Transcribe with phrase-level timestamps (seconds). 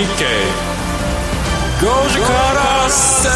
[0.00, 0.24] 日経
[1.80, 3.28] 5時から正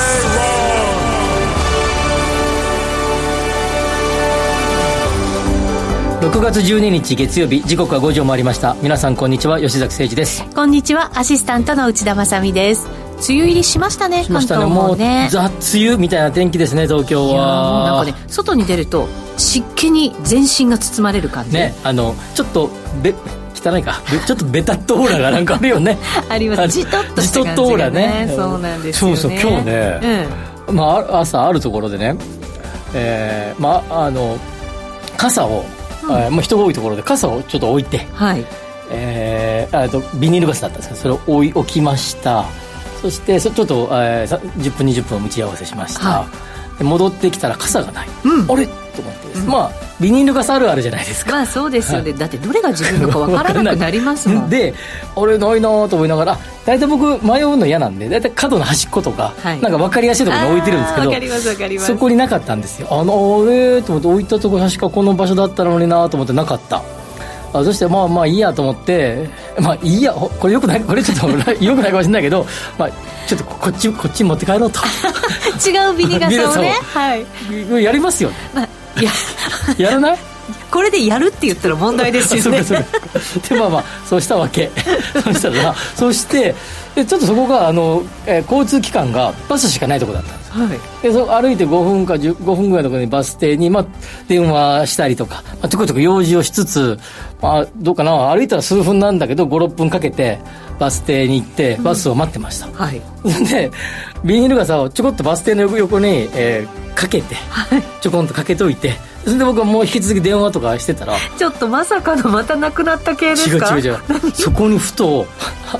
[6.22, 8.76] 論6月12日月曜日時刻は5時を回りました。
[8.80, 9.60] 皆さんこんにちは。
[9.60, 10.42] 吉崎誠二です。
[10.54, 11.10] こんにちは。
[11.18, 12.86] アシスタントの内田まさです。
[13.28, 14.64] 梅雨入りしましたねしましたね。
[14.64, 17.84] もうねザ・梅雨みたいな天気ですね東京は。
[17.84, 21.52] なんかね外に出ると湿気に全身が包まれる感じ？
[21.54, 22.70] ねあのちょっと
[23.02, 23.14] べ
[23.54, 24.02] 汚いか。
[24.26, 25.98] ちょっとベタっとオーラがなんかあるよね。
[26.28, 26.68] あります。
[26.68, 28.32] じとっとした感じ、ね、じとっとオーラね。
[28.36, 30.28] そうなんですよ、ね、そうそう今日ね、
[30.68, 32.16] うん、まあ、朝あるところでね
[32.94, 34.38] えー、まああの
[35.16, 35.64] 傘を、
[36.02, 38.44] うん、まあ、人が多いところで傘をちょっと置いて、はい。
[38.90, 42.44] えー、あとビニール傘だったんですけどそれを置い置きました。
[43.04, 46.26] そしてちょっと、えー、10分20分打ち合わせしました、はい、
[46.82, 48.66] 戻ってきたら傘がない、うん、あれ？
[48.66, 49.70] と思ってです、うん、まあ
[50.00, 51.32] ビニール傘あるあるじゃないですか。
[51.32, 54.48] まあそうですよね、はい、だってどれが自分のか分からなくなりますもん。
[54.50, 54.74] で
[55.16, 61.86] あれないなと思いながら大体僕迷うの嫌なんで大体角の端っことか、はい、なんか分かりやすいところに置いてるんですけど分かります分かります。
[61.86, 62.88] そこになかったんですよ。
[62.90, 63.82] あのあれ？
[63.82, 66.82] と思って置いたとこ確かこの場所だったのになと思ってなかった
[67.54, 69.28] あそしてまあまあいいやと思って
[69.60, 71.28] まあいいやこれよくないこれちょっと
[71.64, 72.44] よ くないかもしれないけど、
[72.76, 72.90] まあ、
[73.26, 74.80] ちょっとこっちこっち持って帰ろうと。
[75.64, 76.74] 違うビニ傘をね。
[76.92, 77.24] はい。
[77.84, 78.30] やりますよ。
[78.30, 78.68] ね、まあ
[79.00, 79.10] いや。
[79.78, 80.18] やらない？
[80.70, 82.62] これでやるって言ったら問題ですよね。
[83.48, 84.70] でまあまあそうしたわけ。
[85.24, 86.54] そしたらそして
[86.94, 93.86] でちょっとそこがあの、えー、交通機関がバスしかないところだったんです、はい、でそ歩いて5分か5分ぐらいのところにバス停に、まあ、
[94.28, 96.98] 電話したりとか、まあ、ちょこちょこ用事をしつつ、
[97.42, 98.30] まあ、どうかな。
[98.30, 100.38] 歩いたら数分なんだけど56分かけて
[100.78, 103.00] バス停に行ってバスを待ってました、うん、はい、
[103.48, 103.70] で
[104.24, 113.76] ビニール傘をちょこっとバス停の横に、えー、かけて、はい、ちょこんとかけといてそれで僕はもう引き続き電話とかしてたらちょっとまさかのまたなくなった系ですか？
[113.76, 113.96] 違う違う違
[114.28, 114.30] う。
[114.34, 115.26] そこにふと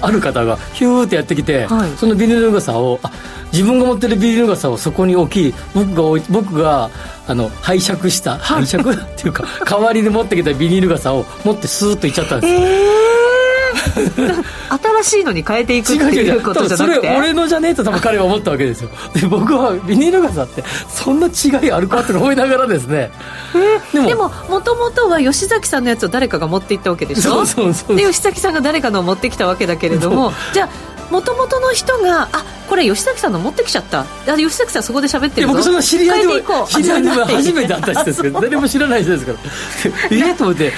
[0.00, 3.10] ある方がヒューってやってきて、はい、そのビニール傘をあ
[3.52, 6.90] 自分が持ってるビニール傘をそこに置き僕が僕が
[7.28, 8.82] あの拝借した拝借？
[8.96, 13.03] っていうか代わりに持ってきたビニール傘を持ってスーッといっちゃったんですえー
[15.02, 17.06] 新しいのに変えていくっていうことじゃなくて。
[17.06, 18.90] それ俺のじゃねえと多分彼は思ったわけですよ。
[19.14, 23.10] で僕はビニール傘ってそんな違いあるかって思いながらですね。
[23.54, 27.30] えー、でももともとは吉崎さんのやつを誰かが持っていったわけでしょ？
[27.30, 30.32] そうそうそうで吉崎さんが誰かのを持ってきたわけだけれども。
[30.52, 34.00] じゃあもともとの人があこれ吉崎さんの持ってきちゃった。
[34.00, 39.38] あ吉崎さんそこで喋ってる僕その知り合いでも知り合いでも初めて会った人ですけど誰も知らない人ですから。
[40.10, 40.72] えっと思って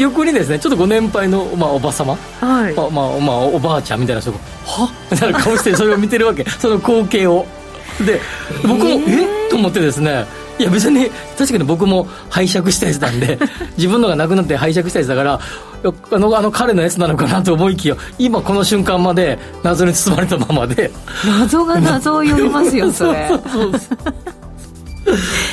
[0.00, 2.74] 横にですねちょっとご年配の、まあ、おば様、はい。
[2.74, 4.90] まあまあまあ、おばあちゃんみたいな人がは？
[5.10, 6.48] みたいな顔してそれを見てるわけ。
[6.48, 7.44] その光景を。
[8.06, 8.22] で
[8.62, 8.94] 僕もえ
[9.44, 9.46] え？
[9.48, 10.24] っと思ってですね
[10.58, 13.38] いや別に確かに僕も拝借したやつなんで
[13.76, 15.40] 自分のがなくなって拝借したやつだから
[16.12, 20.90] あのあの彼のやつなのかなと思いきや今この瞬間まで謎に包まれたままで。
[21.26, 23.30] 謎が謎を呼びますよそれ。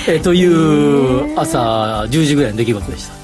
[0.08, 3.22] えという朝10時ぐらいの出来事でした。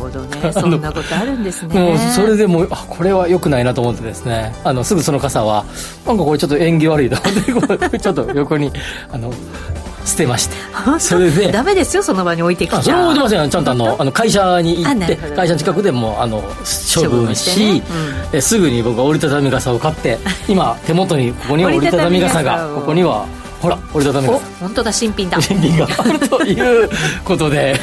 [0.00, 0.52] ほどね。
[0.52, 1.78] そんなことあるんですね。
[1.78, 4.52] もうそれでもあこれはよくないなと思ってですね。
[4.64, 5.64] あのすぐその傘は
[6.06, 7.16] なんかこれちょっと縁起悪いと
[7.66, 8.72] 思ってちょっと横に
[9.10, 9.32] あの
[10.04, 10.56] 捨てまして。
[10.98, 11.52] それで。
[11.52, 12.82] ダメですよその場に置いてきちゃ。
[12.82, 17.82] それは置いてませんちゃんとあのあの会社に行って会社の近くでもあの処分し、ね。
[18.32, 20.18] うん、すぐに僕は折りたたみ傘を買って
[20.48, 23.26] 今手元にここには折りたたみ傘がここには
[23.60, 25.40] ほら折りたたみ傘本当だ新品だ。
[25.40, 25.86] 新品が。
[25.98, 26.90] あるという
[27.24, 27.78] ことで。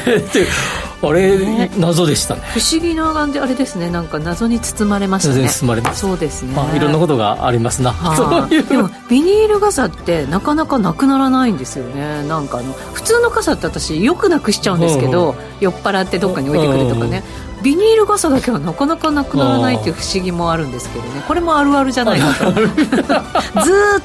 [1.00, 2.42] あれ、ね、謎でしたね。
[2.52, 3.88] 不思議な感じあれですね。
[3.88, 5.48] なんか謎に包まれましたね。
[5.48, 7.94] 包まれますそうですね、まあ、いろんなことがありますな。
[8.50, 12.24] でもビニール傘ってなかなかなくならないんですよね。
[12.26, 21.22] なんかあの普通の傘って私よくなくしちゃうんですけど、うん、酔っ払ってどっかに置いてくるとかね、うん、ビニール傘だけはなかなかなくならないっていう不思議もあるんですけどね。
[21.26, 22.52] これもあるあるじゃないかと。
[22.52, 22.64] ずっ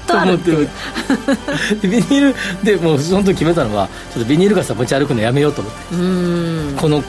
[0.08, 0.70] とあるっていう。
[1.84, 5.96] ビニールでもうその時決めたのはちょっとビニール傘持ち歩くのやめようと思って。
[5.96, 6.76] うん。
[6.78, 7.04] この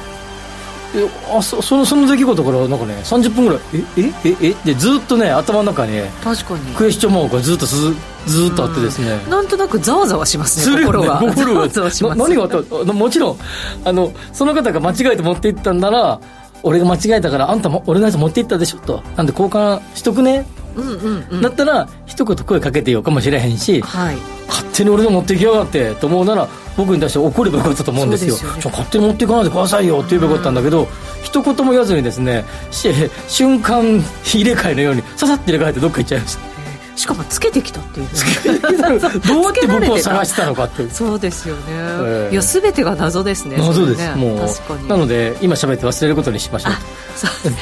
[1.37, 3.61] あそそのその出来事からなんかね30分ぐらい
[3.99, 6.75] ええええでずっとね頭の中に確かに。
[6.75, 7.95] クエスチョンマークがずっとず
[8.27, 9.19] ずっとあってですね。
[9.29, 12.19] なんとなくざわざわしますね心が心がざわします。
[12.19, 12.93] 何があった？
[12.93, 13.39] もちろん
[13.85, 16.21] あのその方が間違えて持っていったんなら
[16.63, 19.03] 俺が間違えたからあんたも俺のやつ持っていったでしょと。
[19.17, 20.47] なんで交換しとくね。
[20.77, 24.17] うんうんうん、だったら一言声かけてよかもしれへんし、はい、
[24.55, 30.87] 勝手に俺の持ってきやがってと思うなら僕に対して怒ればよかったと思うんですよ、ね、勝手に持っていかないでくださいよって言えばよかったんだけど、うん、
[31.25, 36.54] 一言も言わずにですね瞬間入れ替えのようにささって入れ替えてどっか行っちゃいました
[36.97, 38.09] しかもつけてきたっていう。
[39.27, 44.87] どうやって僕を探したのかってそうですよね、えー、いや全てが謎ですね謎です、ね、もう。
[44.89, 46.71] なので今喋って忘れることにしましょ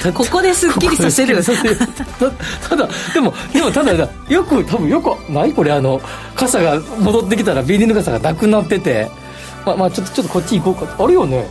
[0.08, 1.43] うここですっきりさせる。
[1.43, 6.00] た だでもでもただよく多分よくないこれあの
[6.35, 9.11] 傘が戻ってきたらビニール傘がなくなってて。
[9.64, 11.05] まあ、まあちょっとちょっとこっち行こうか。
[11.05, 11.46] あるよね。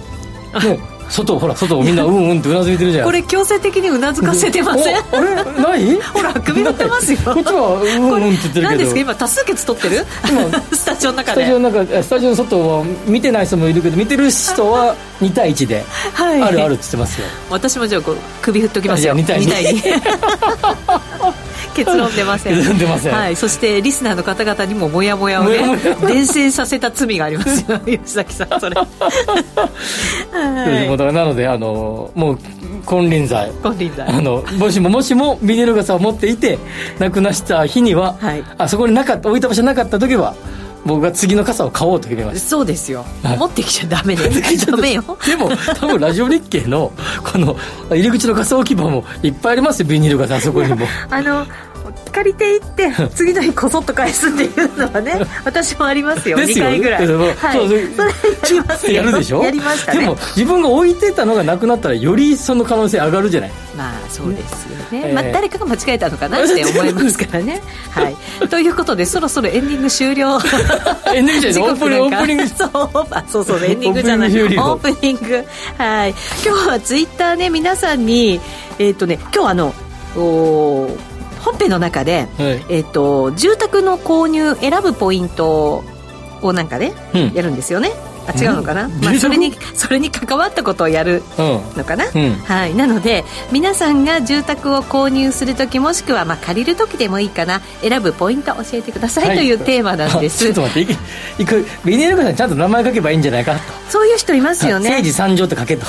[0.63, 0.79] ね
[1.11, 3.05] 外ほら外をみんなうんうんってうなずいてるじゃん。
[3.05, 4.95] これ強制的にうなずかせてません？
[5.11, 5.99] あれない？
[6.13, 7.19] ほら首振ってますよ。
[7.25, 8.61] こっちはうんうんって言ってるけど。
[8.61, 8.99] 何ですか？
[9.01, 10.05] 今多数決取ってる？
[10.29, 10.41] 今
[10.73, 11.41] スタジオの中で。
[11.43, 17.27] スタジオの中スタジオの外は見てない人もいるけど見てる人は 2対1で、はい、あるあるって言ってますよ。
[17.49, 19.13] 私もじゃあこう首振っときますよ。
[19.13, 21.33] 2対 2, 2対2
[21.75, 22.55] 結論出ません。
[22.55, 25.77] 結論出ません、はい、そしてリスナーの方々にもモヤモヤをね
[26.07, 27.79] 伝染させた罪がありますよ。
[27.85, 28.75] 吉崎さんそれ。
[28.81, 28.85] は
[31.07, 32.39] いなのであのもう
[32.85, 33.51] 金輪際。
[33.63, 34.07] 金輪際。
[34.07, 36.57] あのもしももしもビニール傘を持っていて
[36.99, 40.35] なくなした日には、はい、あそこになかった置いた場所なかった時は
[40.85, 44.29] 僕が次の傘を買おうと決めましたそうですよ、はい、持ってきちゃダメ で
[44.65, 45.03] ダメよ。
[45.25, 45.49] でも
[45.79, 46.91] 多分ラジオ日経の
[47.23, 47.55] この
[47.89, 50.87] 入り口の傘置き場もいっぱいありますよビニール傘あそこにも。
[51.09, 51.45] あの
[52.11, 56.37] 借りていって次の日こそっと返すっていうのはね 私もありますよ。
[56.37, 59.43] ですよ2回ぐらい、はい、そうそれやりますやるでしょ？
[59.43, 63.51] やりました、ね、でも自分が置いてたのがなくなったらよりその可能性上がるじゃない？
[63.77, 67.61] まあそうですよね、えー、まあ、誰かが間違えたのかなって思いますからね。
[67.91, 68.47] はい。
[68.49, 70.37] ということでそろそろエンディング終了。
[71.13, 71.71] エンディングじゃない？
[71.71, 72.69] オープニングそう
[73.29, 74.29] そうそうエンディングじゃない。
[74.29, 75.43] オープニング
[75.77, 76.15] はい。
[76.45, 78.39] 今日はツイッターね皆さんに
[78.79, 79.73] えっ、ー、とね今日あの
[80.17, 80.89] お
[81.43, 85.83] 本編の中で、はい、えーと、住宅の購入選ぶポイント
[86.41, 87.91] をなんかね、うん、やるんですよね
[88.27, 100.39] あ違うのかな、まあ、それにそれに関わったことをやるのかな、うん、はい、なので皆さんが住宅を購入する時もしくはまあ借りる時でもいいかな選ぶポイント教えてください、はい、というテーマなんです。
[100.39, 100.93] ちょっと待って
[101.41, 103.59] いくビニール傘にちゃんと名前書けばいいんじゃないかと。
[103.89, 105.85] そういう人いますよね政治三条って書けと。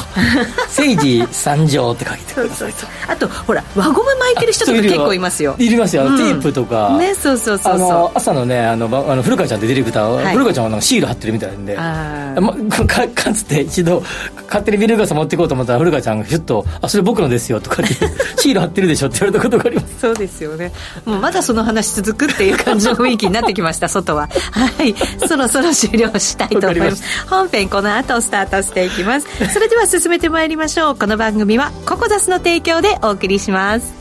[0.69, 2.91] 政治三条って書いて そうそうそう。
[3.09, 5.55] あとほら輪ゴム巻いてる人とか結構いますよ。
[5.59, 6.97] いりますよ、うん、テープとか。
[6.99, 8.19] ねそうそうそうそう。
[8.19, 11.79] 朝のねあのあの古川ちゃんってディレクター、はい、古川ちゃんはなんかシール貼ってるみたいなんで。
[11.79, 12.53] あま、
[12.87, 14.03] か かつて一度
[14.47, 17.95] 勝手にビニール傘持っていこうと思ったら古川ちゃんがひゅっと「あそれ僕のですよ」とかって
[18.37, 19.95] シール貼ってるでしょって言われたことがあります。
[20.01, 20.73] そうですよね。
[21.05, 24.29] もうまだその話続くっていう感じの雰囲気になってきました外は。
[24.51, 24.95] はい。
[25.27, 27.03] そろそろ終了したいと思います。
[27.29, 29.27] 本編この後スタートしていきます。
[29.53, 30.97] それでは進めてまいりましょう。
[30.97, 33.93] この番組はココザスの提供でお送りします。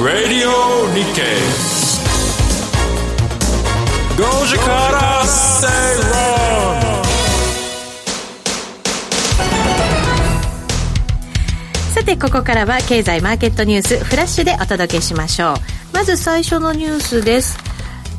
[0.00, 0.48] Radio
[0.94, 1.77] Nikkei
[4.18, 7.04] 5時から正論
[11.94, 15.56] さてここからは経済マーケットニュースフラッシュでお届けしましょう。
[15.94, 17.58] まず最初のニュースです。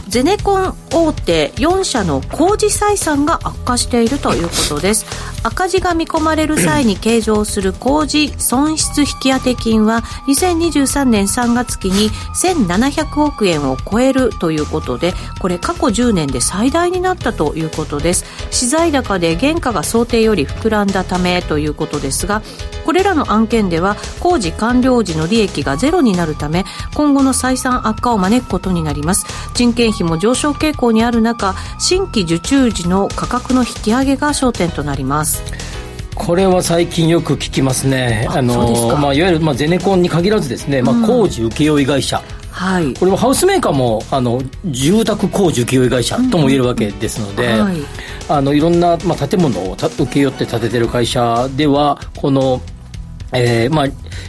[0.07, 5.05] ゼネコン大手4社の工事採算が悪化しているということです。
[5.43, 9.07] 赤字が見込まれる際に計上する工事損失引
[9.39, 18.25] 当金は2023年3月期に1700億円を超えるということでこれ過去10年で最大になったということです。
[18.51, 22.41] 資材高で原価が想定より膨らんだためということですが
[22.85, 26.65] これらの案件では工事完了時の利益がゼロになるため
[26.95, 29.25] 今後の採算悪化を招くことになります。
[29.53, 35.43] 人件費も上昇傾向にある中新規受注時の価格の引き上げが焦点となります。
[36.15, 38.27] これは最近よく聞きますね。
[38.29, 47.77] あのまあ、いわゆる、まあ、ゼネコンに限らずですね、まあ、工事請負会社、はい、これはハウスメーカーもあの住宅工事請負会社とも言えるわけですので、うんはい、
[48.27, 52.61] あのいろんな、まあ、建物を請け負って建ててる会社ではこの
[53.31, 53.85] えー、まあ、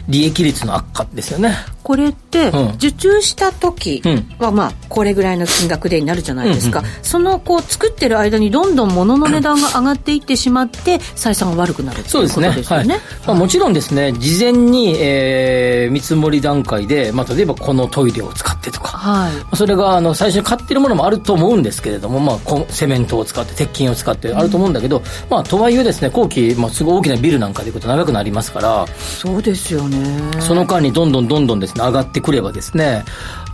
[0.09, 1.57] 利益率の悪化ですよね。
[1.83, 4.03] これって、受注した時
[4.39, 6.81] は、まあ、これぐらいの金額でになるじゃないですか。
[6.81, 12.51] うんうん、その、こう、作ってる間にどんどん物の値段が上がっていってしまって、採算が悪くなるそうですね。
[12.55, 12.77] ですね。
[12.77, 12.97] はい、ま
[13.29, 30.31] あ、もちろんですね、事前に、えー、見積もり段階で、まあ、例えばこのトイレを使ってとか、はい、それが、あの、最初に買ってるものもあると思うんですけれども、まあ、セメントを使って、鉄筋を使ってあると思うんだけど、うん、まあ、とはいえですね、後期、まあ、すごい大きなビルなんかでいうこと長くなりますから、そうですよね。
[30.41, 33.05] その間にどんどんどんどんですね上がってくればですね、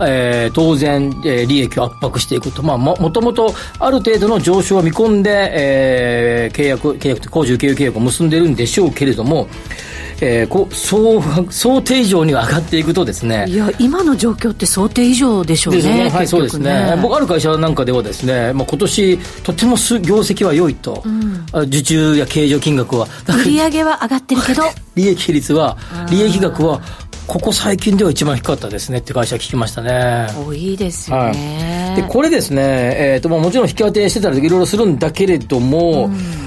[0.01, 9.47] えー、当然、えー、利益を圧迫していくと、まあ、ももともとある程度の上昇を見込んで、えー、契約契約工事請負契約を結んでるんでしょうけれども
[10.21, 11.21] えー、こう想
[11.51, 16.09] 想定以上に上がっていくとですねいや今の状況って想定以上でしょうねね。
[16.09, 16.97] はいそうですね。
[17.01, 23.07] 僕ある会社なんかではですね、まあ、今年とても業績は良いと、うん、受注や経常金額は。
[23.27, 24.63] 売上は上がってるけど。
[24.95, 25.77] 利益率は
[26.09, 26.81] 利益額は
[27.27, 30.27] ここ最近では一番低かったですねって会社聞きましたね。
[30.45, 31.93] 多いですよね。
[31.95, 36.46] はい、で、これですね、えっ、ー、と、まあもちろん引き当てしてたりいろいろするんだけれども、うん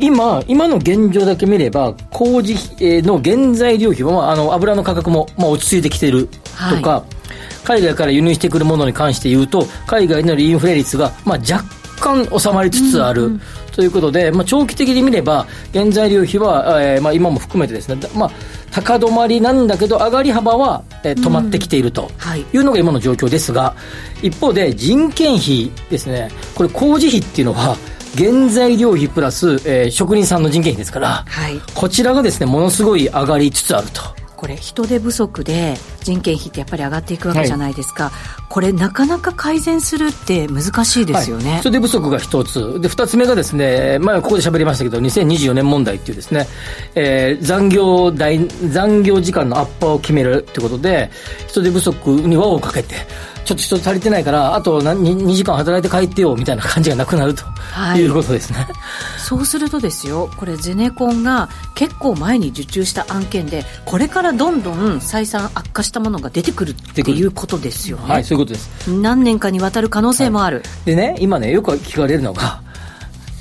[0.00, 2.54] 今、今の現状だけ見れば、工事
[3.02, 6.12] の原材料費は、まあ、あの油の価格も、まあ、落ち着いてきてい。
[6.12, 6.28] る
[6.70, 11.64] とか、はい、海外から輸入してくるものに関して言うと、海外のインフレ率が、まあ、若
[12.00, 13.26] 干収まりつつある。
[13.26, 13.40] うんうん
[13.78, 18.30] ということで、まあ、長期的に見れば、原材料費は、えーまあ、今も含めてですね、まあ、
[18.72, 22.10] 高止まりなんだけど、上がり幅は、えー、止まってきていると
[22.52, 23.76] いうのが今の状況ですが、
[24.20, 27.76] 一方で人件費ですね、これ工事費っていうのは、
[28.16, 34.18] 原材料費プラス、えー、職人さんの人件費ですから、はい、こちらがですね、ものすごい上がりつつあると。
[34.38, 42.80] これ人手不足で人件費ってやっぱり上がっていくわけじゃないですか、はい、これなかなか改善するって難しいですよね、はい、人手不足が一つ。
[42.80, 46.46] で二つ目がですね前ここで喋りましたけど2024年問題っていうですね、
[46.94, 48.38] えー、残業代
[48.70, 51.10] 残業時間のアッパーを決めるってことで
[51.48, 52.94] 人手不足に輪をかけて
[53.44, 58.66] ちょっと人足りてないから、あと 2, 2時間働いて帰ってよみたいな感じがなくなると、はい、いうことですね。
[59.18, 68.04] そうするとですよ、これ、ゼネコンが結構前に受注した案件で、これからどんどん採算悪化したものが出てくるっていうことですよね。
[68.04, 68.88] はい、そういうことです。
[68.88, 70.58] 何年かにわたる可能性もある。
[70.58, 72.60] はい、でね、今ね、よく聞かれるのが、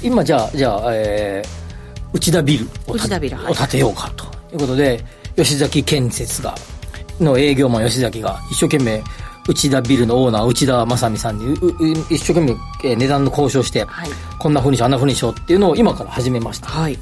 [0.02, 5.04] 今じゃあ、じゃあ、えー、内田ビルを内田ビル、はい、を建てようかということで、
[5.36, 6.56] 吉崎建設が、
[7.20, 9.04] の営業マン吉崎が一生懸命
[9.48, 11.54] 内田ビルのオーナー、内田正美さんに
[12.10, 16.68] 一生懸命、え値段の交渉して、はい、こんなふうにしよう、あんなふうにしようっていうのを今から始めました。
[16.68, 16.98] はい、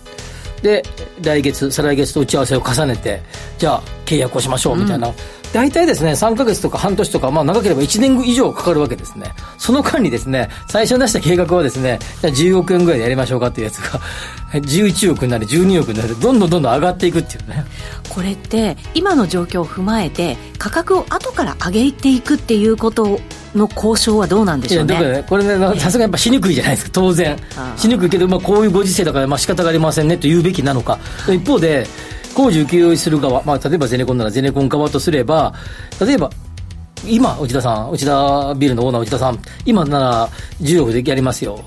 [0.62, 0.84] で、
[1.22, 3.22] 来月、再来月と打ち合わせを重ねて、
[3.58, 5.14] じゃあ契約をしましょうみたいな、うん、
[5.54, 9.34] 大体ですね、3か月とか半年とか、まあ長ければ1年以上かかるわけですね。
[9.58, 14.00] その間にですね、最初に出した計画はですね、じゃあ10億円ぐらいでやりましょうかっていうやつが、
[14.60, 17.66] 11億になり12億になりどんどんどんどん上がっていくっていうね
[18.10, 23.20] これって今の状況を踏まえて価格を後から上げていくっていうこと
[23.54, 25.00] の交渉はどうなんでしょうね。
[25.00, 27.38] ねこれね、さすがやっぱしにくいじゃないですか、当然。
[27.78, 31.00] しにくいけど、まあ、こういうご時世だから、まあ仕方がありませんねと言うべきなのか。
[31.30, 31.88] 一方で、
[32.36, 35.54] 工事請負する側、まあ、例えばゼネコンならゼネコン側とすれば、
[36.00, 36.30] 例えば、
[37.08, 40.30] 今、内田さん、内田ビルのオーナー内田さん、今なら
[40.62, 41.64] 10億でやりますよ。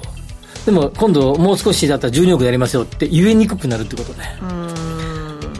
[0.66, 4.36] でも今度もう少しだったら12億やりますよって言えにくくなるってことね。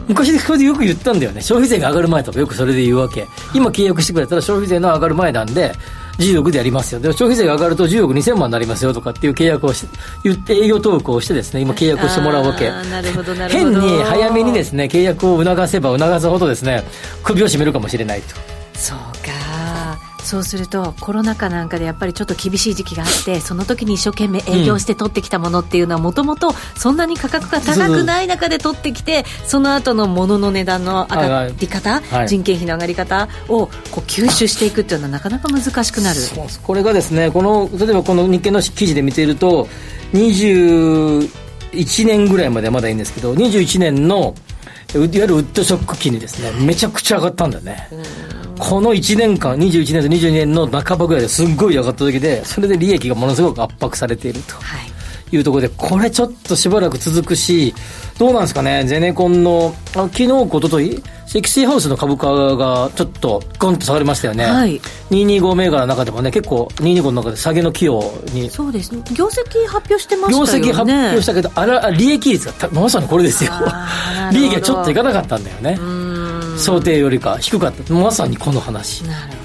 [0.07, 1.41] 昔でこれでよく言ったんだよね。
[1.41, 3.25] 消費税が上がる前とかよくそれで言うわけ。
[3.53, 5.71] 今契約してくれたら消費税の上がる前なんで
[6.19, 6.99] 10億でやりますよ。
[6.99, 9.87] でも消費税が上がると10億2000万になりますよとかっていう契約をし
[10.23, 12.69] 言って営業登録をしてですね今契約をしてもらうわけ。
[12.69, 13.81] なるほどなるほど。
[13.81, 16.83] 変に早めにですね契約を促せば促すほどですね
[17.23, 18.35] 首を絞めるかもしれないと。
[18.73, 19.38] そうか
[20.29, 36.19] そうするとコロナ禍なんかでやっぱりちょっと厳しい時期があってその時に一生懸命営業して取ってきたものっていうのはもともとそんなに価格が高くない中で取ってきてその後の物の値段の上がり方、はい、人件費の上がり方をこう吸収していくっていうのはなかなか難しくなる。
[36.61, 39.67] これがですねこの例えばこの日経の記事で見ていると
[40.13, 41.27] 21
[42.05, 44.35] 年ぐらいまでまだいいんですけど21年の
[44.93, 46.51] いわゆるウッドショック期にですね。
[46.63, 47.87] めちゃくちゃ上がったんだよね。
[48.59, 54.55] この1年間、21年と22年の半ばぐらいですっごい上がった時で、それで利益がものすごく圧迫されていると。
[55.31, 55.37] い。
[55.37, 57.73] うところで、これちょっとしばらく続くし、
[58.17, 68.91] どうなんですかね、ゼネコンの、あ昨日、おととい、積水ハウスの株価がちょっとゴンと下がりましたよね、はい、225銘柄の中でもね、結構、225の中で下げの寄与に、そうです。
[68.91, 73.51] ね、業績発表してましたよね、業績発表したけど、あら利益率がまさにこれですよ、
[74.33, 76.08] 利益がちょっといかなかったんだよね。
[76.59, 77.93] 想定よりか低かった。
[77.93, 79.03] まさにこの話。
[79.05, 79.37] なるほ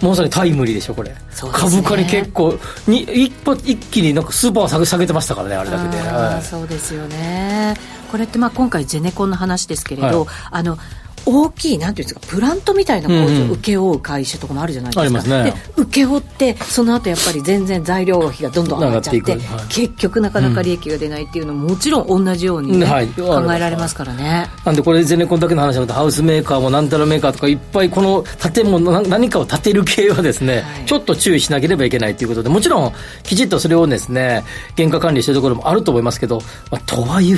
[0.00, 0.08] ど。
[0.08, 1.16] まさにタイムリーでしょこれ、ね、
[1.52, 7.74] 株価に結構に一歩一気になんかスーパー下げ下げてましたからねあれだけで、はい、そうですよね。
[8.10, 10.78] これってまあ今回ゼネコンの話ですけれど、はい、あの
[11.28, 24.48] 大きいなんていうんですかプラントみたいな工場を請け負う会社とかもあるじゃないですか、うんうん、で請け負ってその後やっぱり全然材料費がどんどん上がっちゃって、はい、結局なかなか利益が出ないっていうのももちろん同じように、ねはい、考えられますからね。
[24.64, 32.92] なんでこれゼネコンだけの話なのでハウスメーカーもなんたらメーカーとかいっぱいこの建物何かを建てる系はですね、はい、ちょっと注意しなければいけないということでもちろん
[33.22, 34.44] きちっとそれをですね
[34.76, 37.36] 原価管理してるところもあると思いますけど、まあ、とはいえ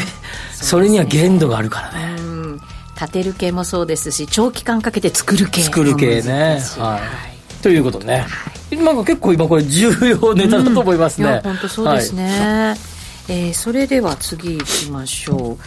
[0.52, 2.29] それには限度があるからね
[3.00, 6.60] 建てる系もそうですし長期間かけて作る系作る系ね。
[6.76, 15.58] はい、ということね、はい、なんか結構今これ重要ネタだと思いますね、うん、本当そうですね、はい、えー、それでは次いきましょう。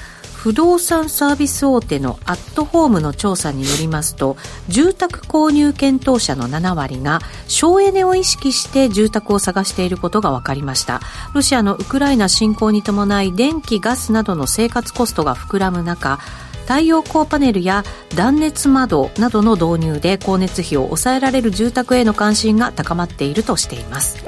[0.43, 4.35] 不動産サービス大手のアットホームの調査によりますと
[4.67, 10.99] 住宅購入検討者の7割が省エネを意識して住宅を探していることが分かりました。
[11.33, 16.19] ロシアのウクライナ侵攻に伴い電気ガスなどの生活コストが膨らむ中
[16.63, 17.83] 太陽光パネルや
[18.15, 24.23] 断熱窓などの導入で光熱費を抑えられる住宅への関心が高まっているとしています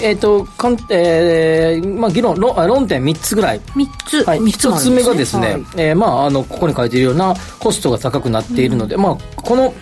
[0.00, 3.60] えっ、ー、と、かんえー、まあ、議論、論論点3つぐらい。
[3.60, 4.24] 3つ。
[4.24, 4.38] はい。
[4.38, 9.74] 1つ目がですね、はい、えー、まあ、あの、ここに書いているようなコストが高くなっているので、うん、まあ、この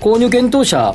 [0.00, 0.94] 購入検討者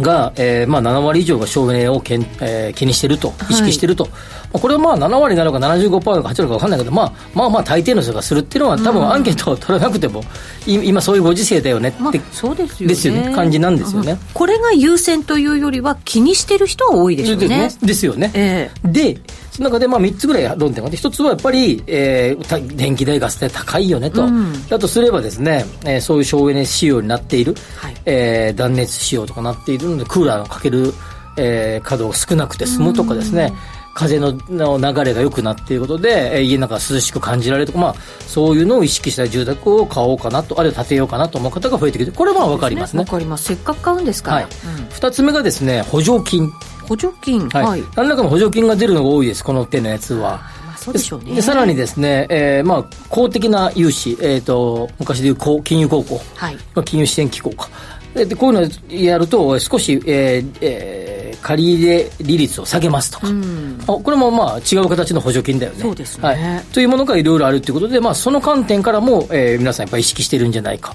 [0.00, 4.10] が、えーまあ、7割以上が省エネをけん、えー、気にしていると、意識していると、は
[4.56, 10.22] い、これはまあ7割なのか75%なのか8割か分かんないけど、まあ、まあまあ大抵の人がするっていうのは、多分アンケートを取らなくても、
[10.66, 12.94] 今そういうご時世だよねって、まあ、そうですよね。
[12.94, 13.32] ですよね。
[13.34, 17.70] 感じなんですよね、これが優先というよりは、気にしてる人は多いでしょうね。
[17.82, 18.30] ですよね。
[18.34, 19.18] えー、で
[19.52, 30.94] その中でまあ3つぐらい論点があって、1つはやっぱり、えー、電気代、ガス代高いよねと、うん、だとすればですね、えー、そういう省エネ仕様になっている、はい、えー、断熱仕様とかなっているので、クーラーをかける、
[31.36, 33.52] えー、稼働少なくて済むとかですね、
[33.92, 37.94] 風のの流れが良くなっていることで、えー、家の中涼しく感じられるとか、まあ、
[38.26, 43.00] そういうのを意識した住宅を買おうかなと、あるいは建てようかなと思う方が増えてきて、これは分かりますね。
[43.00, 43.44] わ、ね、かります。
[43.44, 44.36] せっかく買うんですから。
[44.38, 44.46] はい。
[44.90, 46.50] 二、うん、つ目がですね、補助金。
[46.92, 50.42] 補助金、はい、はい、何らかの補助金が出るのが多いですこの手のやつは。
[50.76, 51.36] そうでしょうね。
[51.36, 57.68] でさらにですね、えー、まあ公的な融資、えっ、ー、と昔でいう金融高校、はい、まあ金融支援機構か。
[58.14, 65.80] でこういうのやると少し、えーえー、借入利率を下げますとか、うん、これもまあ違う形の補助金だよね。
[65.80, 70.94] そうですね、はい、というものがいろいろあるということで、まあ、その観点からも、えー、皆さんやっぱり意識してるんじゃないか。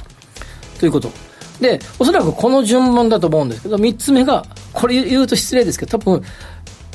[0.79, 1.11] ということ
[1.61, 6.23] で、おそらくこの順番だと思うんですけど、3つ目が、これ言うと失礼ですけど、多分、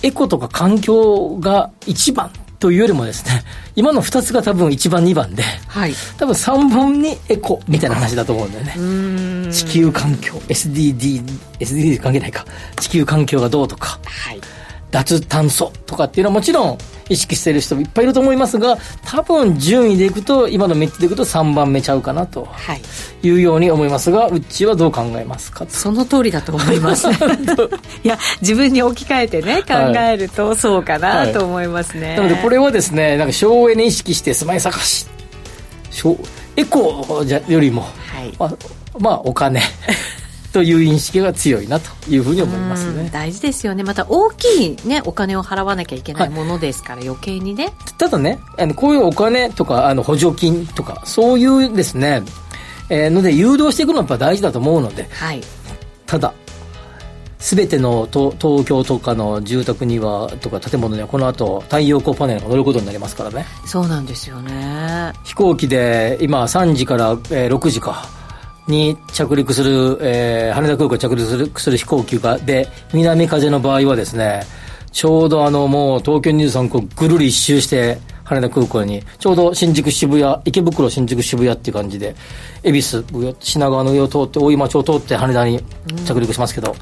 [0.03, 3.43] エコとか環境が一番というよりもですね、
[3.75, 9.53] 今の2つが多分1番、2番で、はい、多分3本にエコみたいな話だと思うんだよね。
[9.53, 11.25] 地球環境、SDD、
[11.59, 12.45] SDD 関係ないか、
[12.79, 14.41] 地球環境がどうとか、はい、
[14.93, 22.49] 脱炭素とかっていうのはもちろん、意識している人もいっぱいいると思いますが多分順位でいくと今の3つでいくと3番目ちゃうかなと
[23.23, 23.31] い。
[23.31, 25.67] うように思いますがうちはどう考えますか？
[25.69, 27.09] その通りだと思います。
[28.05, 35.07] いや自分に置き換えてね考えるとそうかなと思いますね、はい、なのでこれはですねなんか省エネ意識して住まい探し
[36.57, 37.89] エコじゃよりも、は
[38.25, 38.55] い、まあ、
[38.99, 39.61] まあお金
[40.53, 43.09] という認識が強いなというふうに思いますね。
[43.13, 43.83] 大事ですよね。
[43.83, 47.73] また大きい、ね、お金を払わなきゃいけないものですから、はい、余計にね。
[47.99, 52.23] ただねあのこういうお金とかあの補助金とかそういうですね、
[52.91, 55.41] えー、ので誘導していくのはやっぱ大事だと思うので、はい、
[56.07, 56.35] ただ
[57.43, 63.47] すべての東東京とかの住宅にはとか建物にはこの後太陽光パネルが乗ることになりますからね。
[63.67, 65.13] そうなんですよね。
[65.25, 68.07] 飛行機で今3時から、えー、6時か
[68.69, 74.43] に着陸する、えー、羽田空港に着陸するする飛行機がで南風の場合はですね
[74.93, 82.15] ちょうどあのもう東京23区ぐるり一周して羽田空港にちょうど新宿渋谷池袋新宿渋谷っていう感じで
[82.63, 83.05] 恵比寿
[83.41, 85.61] 品川の上を通って大井町を通って羽田に
[86.07, 86.75] 着陸しますけど、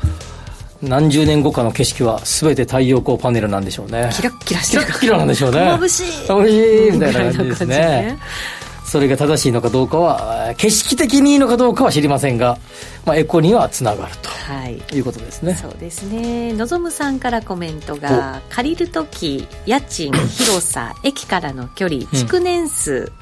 [0.82, 4.10] うん、何十年後かの景色は全て太陽光パネルなんでしょうね。
[4.12, 4.84] キラッキラしてる。
[4.84, 5.58] キラッキラなんでしょうね。
[5.60, 6.28] 眩しい。
[6.28, 8.18] 眩しいみたいな感じですね
[8.90, 12.59] それが正しいのかどうかは景色的にいいのかどうかは知りませんが、
[13.07, 15.55] まあ、エコにはつながると、はい、いうことですね。
[15.55, 16.53] そうですね。
[16.55, 23.12] のぞむさんからコメントが借りる時家賃広さ 駅からの距離築年数、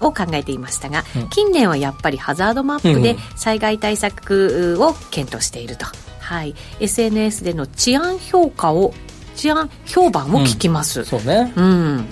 [0.00, 5.84] を考えていましたが、うん、近年はやっぱりハザードマップで災害対策を検討していると、
[6.20, 8.94] はい、SNS での治安評価を
[9.36, 12.08] 治安評判を聞きます、うん、そうね、うん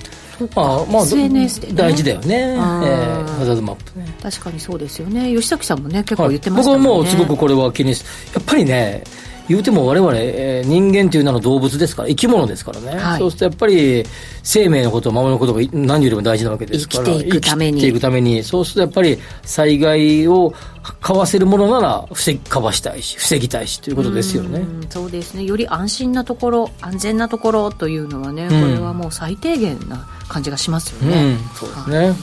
[0.55, 3.99] あまあ SNS で、ね、大事だよね、えー、ハザードマップ。
[3.99, 5.35] ね確かにそうですよね。
[5.35, 7.97] 吉崎さんもね結構言ってましたね、はい、僕はもうすごくこれは気にや
[8.41, 9.03] っぱりね
[9.49, 14.05] 言うても我々、えー、人間という名の動物ですから生き物ですからね、はい、そうするとやっぱり
[14.49, 18.43] 生命のことを守ることが何よりも大事なわけですから生きていくために生きていくために。
[18.43, 20.55] そうするとやっぱり災害を
[21.01, 24.65] かわせるものなら防ぎかわしたいし防ぎたいしということですよね。
[24.89, 25.45] そうですね。
[25.45, 32.15] より安心なところ安全なところというのはね、これはもう最低限な感じがしますよね、うん、そうですね、ね、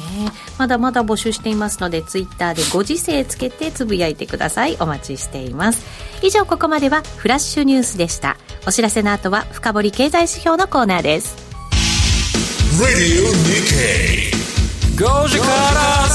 [0.58, 4.78] まだまだ募集していますのでツイッターでご時世つけてつぶやいてください。
[4.80, 5.86] お待ちしています。
[6.24, 8.38] 以上ここまではフラッシュニュースでした。
[8.66, 11.55] お知らせの後は深掘経済指標のコーナーです
[14.98, 16.06] 5時から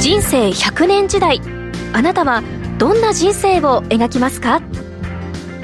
[0.00, 1.42] 人生100年時代
[1.92, 2.42] あなたは
[2.78, 4.62] どんな人生を描きますか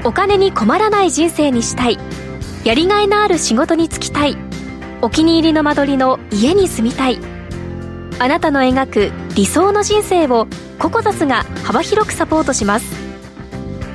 [0.03, 1.97] お金に困らない人生にしたい
[2.63, 4.37] やりがいのある仕事に就きたい
[5.01, 7.17] お気に入りの間取りの家に住みたい
[8.19, 10.45] あなたの描く理想の人生を
[10.77, 13.08] ココザスが幅広くサポートします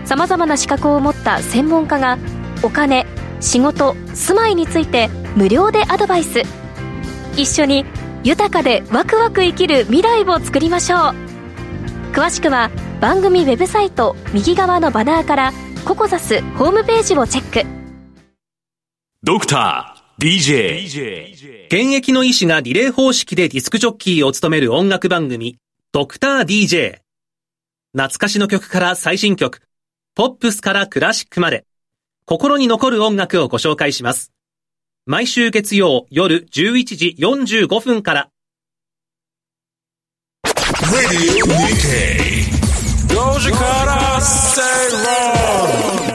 [0.05, 2.19] さまざまな資格を持った専門家が
[2.63, 3.07] お金
[3.41, 6.43] 仕事住まいについて無料でアドバイス。
[7.37, 7.85] 一緒に
[8.23, 11.01] 豊かでワクワク生きる未来を作りましょう。
[12.13, 15.53] 詳しくは番組ウェブサイト右側のバナーから
[15.85, 17.69] ココザスホームページをチェック。
[19.23, 25.59] ドクター DJ 現役の医師がリレー方式でディスクジョッキーを務める音楽番組
[25.93, 27.01] ドクター DJ
[27.93, 29.61] 懐かしの曲から最新曲
[30.17, 31.65] ポップスからクラシックまで。
[32.25, 34.33] 心に残る音楽をご紹介します。
[35.07, 38.29] 毎週月曜夜11時45分から。
[40.83, 42.45] Radio Nikkei
[43.09, 44.89] Doja Cat Stay
[46.09, 46.14] Wrong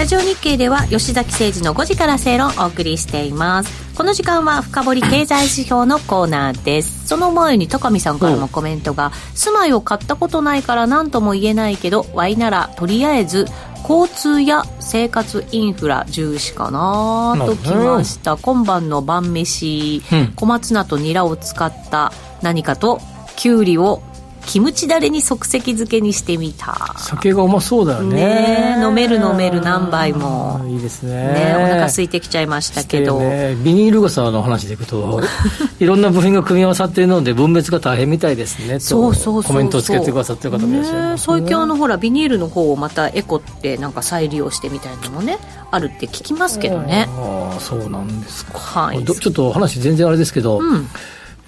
[0.00, 3.94] ラジオ日経では吉崎誠二の5時から正論をお送りしています。
[3.94, 7.06] この時間は深掘り経済指標のコーナーです。
[7.06, 13.44] その前に高見さんからのコメントが、住まいを買ったことないから何とも言えないけど Y ならとりあえず
[13.86, 20.32] 交通や生活インフラ重視かなときました、今晩の晩飯、うん。
[20.34, 22.10] 小松菜とニラを使った
[22.40, 23.02] 何かと
[23.36, 24.02] きゅうりを
[24.50, 26.92] キムチだれに即席漬けにしてみた。
[26.98, 28.74] 酒がうまそうだよね。
[28.82, 30.60] 飲める飲める何杯も。
[30.66, 31.12] いいですね。
[31.12, 33.54] ねお腹空いてきちゃいましたけど、ね。
[33.62, 35.20] ビニール傘の話でいくと
[35.78, 38.74] いろんな部品が組み合わさっているので分別が大変みたいですね。
[38.74, 39.52] とそうそうそうそう。
[39.52, 45.38] コメントをつけてくださってる方もいらっしゃいねます最近あのほらビニールの方をまたエコってなんか再利用してみたいなのもね
[45.70, 47.08] あるって聞きますけどね。
[47.16, 49.04] ああそうなんですか、はい。
[49.04, 50.88] どちょっと話全然あれですけど、うん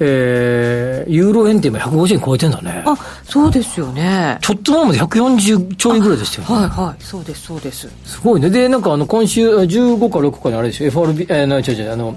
[0.04, 2.82] えーユーロ円って今150円超えてんだね。
[2.86, 4.38] あそうですよね。
[4.40, 6.54] ちょっと前まで140ちょいぐらいですよね。
[6.54, 7.88] はいはいそうですそうです。
[8.04, 8.50] すごいね。
[8.50, 10.86] でなんかあの今週15か6かにあれでしょ。
[10.86, 12.16] FRB えー、な違う違うあの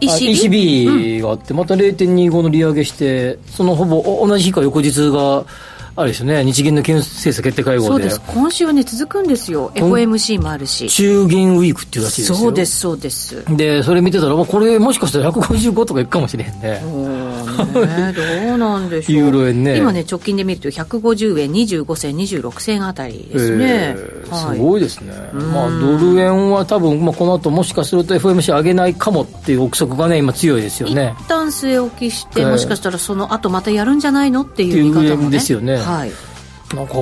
[0.00, 1.20] ECB?
[1.22, 5.44] があって、また0.25の利上げして、そのほぼお同じ日か翌日が、
[5.96, 7.88] あれですよね、日銀の金融政策決定会合で。
[7.88, 9.70] そうです、今週はね続くんですよ。
[9.74, 10.88] FOMC もあるし。
[10.90, 12.36] 中銀ウィークっていうらしいですよ。
[12.36, 13.44] そうですそうです。
[13.56, 16.82] で、それ見てたら、まあこれもしかしたら155とかいくかもしれへんね。
[17.56, 18.12] ね。
[18.12, 19.24] どうなんでしょう。
[19.24, 19.78] ユーロ円ね。
[19.78, 24.56] 今ね直近で見ると150円25銭26銭あたりですね、えーはい。
[24.56, 31.14] すごいですね、まあ、ドル円は多分、まあ、この後もしかすると FOMC 上げないかもっていう憶測がね、今、強いですよね。
[31.20, 35.30] 一旦据え置きして、ええもしかしたらその後またやるんじゃないのっていう見方もね。
[35.30, 36.12] ですよねはい。
[36.74, 36.94] なんか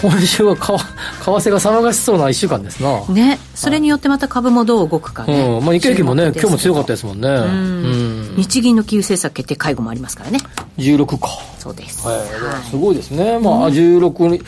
[0.00, 0.62] 今週は為
[1.22, 3.02] 為替が騒がしそうな1週間ですな。
[3.08, 5.64] ね、それによってまた株もどう動くかね、うん。
[5.64, 7.28] まあ、日経平均もね、今日も強かったですもんね。
[7.28, 7.34] うん。
[7.34, 10.38] うん、日銀の金融政策決定会合もありますからね。
[10.78, 11.28] 16か。
[11.58, 12.26] そうです、はい、はい。
[12.70, 13.38] すごいですね。
[13.38, 14.38] まあ、16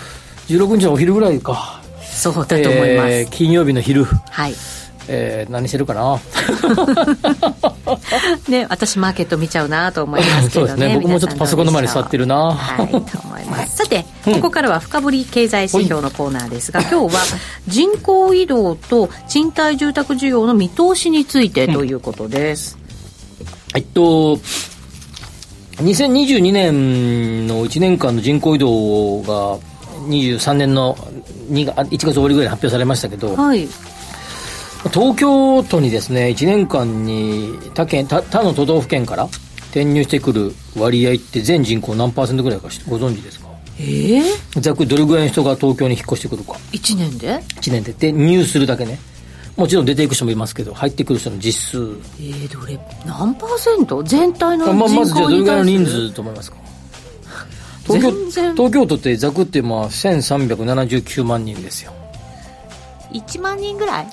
[0.46, 1.80] 日、16日のお昼ぐらいか。
[2.02, 4.54] そうだと思います、えー金曜日の昼、はい
[5.08, 6.20] えー何してるかな？
[8.48, 10.94] ね私マーケット見ちゃうなと思いますけどねそうですね。
[10.96, 12.54] 僕もちょっとパソコンの前に座ってるな。
[12.54, 13.76] はいと思います。
[13.76, 17.22] さてここからは深掘り経済指標のコーナーですが、今日は
[17.68, 22.78] 人口移動と賃貸住宅需要の見通しについてということです、
[23.74, 24.36] えっと、
[25.76, 29.58] 2022年の1年間の人口移動が
[30.08, 30.94] 23年の
[31.50, 33.68] 2が1月終わりぐらいに発表されましたけど、はい
[34.92, 39.24] 東京都にですね1年間に他県他他の都道府県から
[39.70, 43.48] 転入してくる割合って全人口何パーセントぐらいかしご存知ですか？
[43.80, 44.22] ええ？
[44.60, 46.52] ざっくりどれぐらいの人が東京に引っ越してくるか。
[46.72, 47.90] 1年で？1年で。
[47.90, 48.98] 転入するだけね。
[49.56, 51.78] もちろん出ていく人もいますけど入ってくる人の実数。
[52.20, 54.02] えー、どれ何パーセント？
[54.04, 56.56] 全体の人まあ、まずじゃあどれぐらいの人数と思いますか？
[57.86, 61.92] 東京東京都ってざくってまあ1379万人ですよ。
[63.12, 64.06] 1万人ぐらい？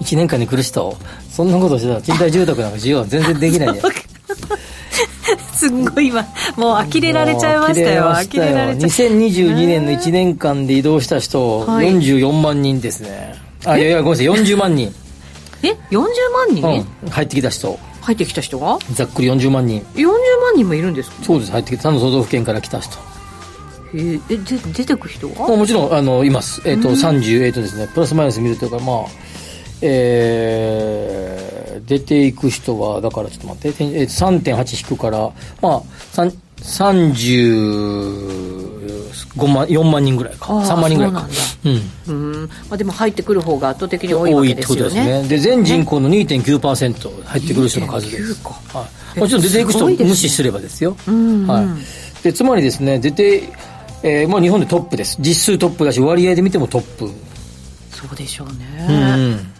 [0.00, 0.96] 1年間に来る人
[1.30, 3.92] そんなことしてたら賃貸住宅なんか需要は全然できないんじゃない
[5.54, 6.22] すんごい今
[6.56, 8.12] もう呆れられちゃいましたよ。
[8.14, 11.88] 呆れられちゃ2022年の1年間で移動した人、はい。
[11.98, 13.34] 44万人ですね。
[13.64, 14.94] あいやいやごめんなさい40万人、
[15.62, 17.78] え？40万人、うん、入ってきた人。
[18.02, 18.78] 入ってきた人が？
[18.92, 19.80] ざっくり40万人。
[19.94, 20.14] 40万
[20.56, 21.24] 人もいるんですか？
[21.24, 21.90] そうです入ってきた。
[21.90, 22.96] 他の都道府県から来た人。
[23.94, 24.20] えー。
[24.30, 29.25] えで出てく人まあがもちろんあのいます、えっと30、えっとですね、プラスマイナス見るというか、まあ
[29.82, 35.30] えー出ていく人は、だからちょっと待って、てんえー3.8引くから、
[35.62, 41.28] まあ、さん35万、4万人ぐらいか、あー3万人ぐらいか。
[41.28, 41.74] そう
[42.08, 45.28] うんうん、まあ、でも入ってくる方が圧倒的に多いわ多いってことけですよねですね。
[45.28, 48.32] で、全人口の2.9%入ってくる人の数です。
[48.32, 50.96] 2.9かはい、もちろん出ていく人を無視すればですよ。
[51.06, 51.66] うんはい。
[52.24, 53.48] で、つまりですね、出て、
[54.02, 55.16] えーまあ日本でトップです。
[55.20, 57.10] 実数トップだし、割合で見てもトップ。
[57.90, 59.52] そうでしょううね、ん。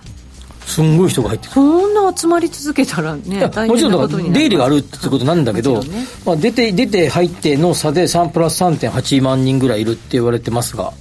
[0.66, 1.54] すんごい人が入ってくる。
[1.54, 6.04] そんな集まり続けたらね大もちろんだから出入りがあるってことなんだけど、ね。
[6.26, 10.92] まあ、出て出て入っての差で3プラス3.8万人ぐらいいるって言われてますが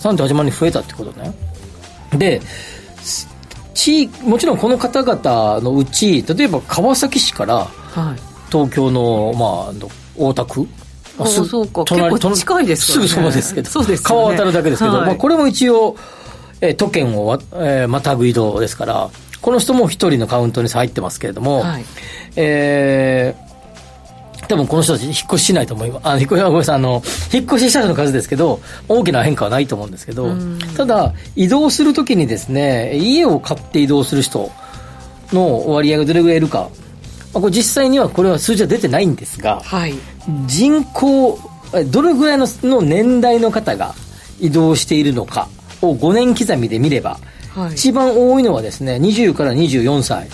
[0.00, 1.34] 3.8万人増えたってことね。
[2.16, 2.40] で
[3.74, 7.68] 地もちろんこの方々のうち例えば川崎市から
[8.50, 10.68] 東京の、まあ、大田区
[11.18, 11.84] あそうか。
[11.86, 15.96] 隣結構近いですから、ね、すぐそばですけどそうです、ね、川渡るだけですけど、はい、まあ、これも一応、
[16.60, 21.84] えー、都県を、えー、またぐ移動ですからこの人も一人のカウントに入ってますけれども、はい、
[22.36, 23.46] えー
[24.48, 26.08] 多分この人たち引っ越ししないと思います。
[26.08, 30.34] あ、引っ越し、ごめんなさい、あの、引っ越しした人の数ですけど、大きな変化はないと思うんですけど、
[30.76, 34.50] ただ、移動するときにですね、家を買って移動する人
[35.32, 36.68] の割合がどれぐらいいるか、
[37.32, 39.94] まあ、これ実際にはこれは数字は出てないんですが、はい、
[40.46, 41.38] 人口、
[41.90, 43.94] どれぐらいのの年代の方が
[44.40, 45.48] 移動しているのか
[45.82, 47.18] を5年刻みで見れば、
[47.54, 50.28] はい、一番多いのはですね、20から24歳。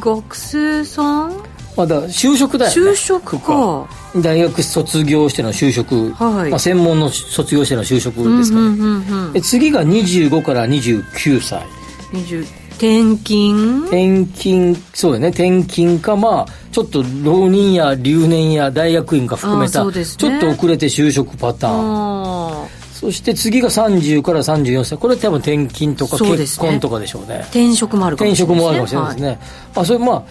[0.00, 1.32] 学生さん？
[1.76, 2.90] まだ就職だよね。
[2.90, 3.86] 就職か。
[4.16, 11.66] 大学卒業しての就職、はい、まあ、専門の卒業しての就職ですから、ね、うんうんうん、次が25から29歳。
[12.12, 13.82] 20転勤？
[13.84, 15.28] 転勤そうだね。
[15.28, 24.98] 転勤かまあちょっと浪人や留年や大学院か含めた、ね、ちょっと遅れて就職パターンそして次が30から34歳。
[24.98, 27.40] これ多分転勤とか結婚とかでしょうね。
[27.50, 29.38] 転職もあるかもしれない、ね、転職もあるかもしれないですね、はい、
[29.74, 30.24] あそれまあ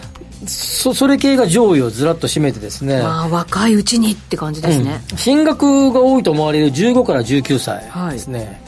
[0.46, 8.58] そそれ系が上位をずらっと占めてですね、まあ、若いうちにって感じですね、うん、進学が多いと思われる15から19歳ですね、はい、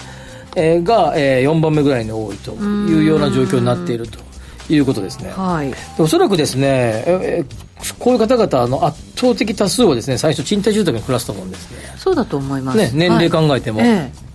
[0.56, 4.27] えー、が、えー、4番目ぐらいに多いというような状況になっていると
[4.68, 11.78] いうことですね、はい、おそらくですね、えー、こういう方々の圧倒的多数はですね最初賃貸住宅に暮らすと思うんですね。
[11.96, 13.88] そうだと思います、ね、年齢考えても、はい。
[13.88, 14.28] えー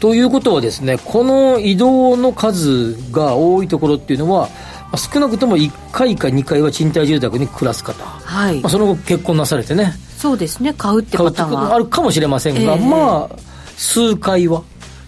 [0.00, 4.48] ということはですねこの移動の数が多いところっていうのは
[4.96, 8.60] 少なくとも1回か2回は賃貸住宅に暮らす方、はい。
[8.60, 9.92] まあ、その後結婚なされてね。
[10.16, 10.74] そうですね。
[10.74, 11.74] 買うってパターンは。
[11.74, 13.38] あるかもしれませんが、えー、まあ
[13.76, 14.62] 数回は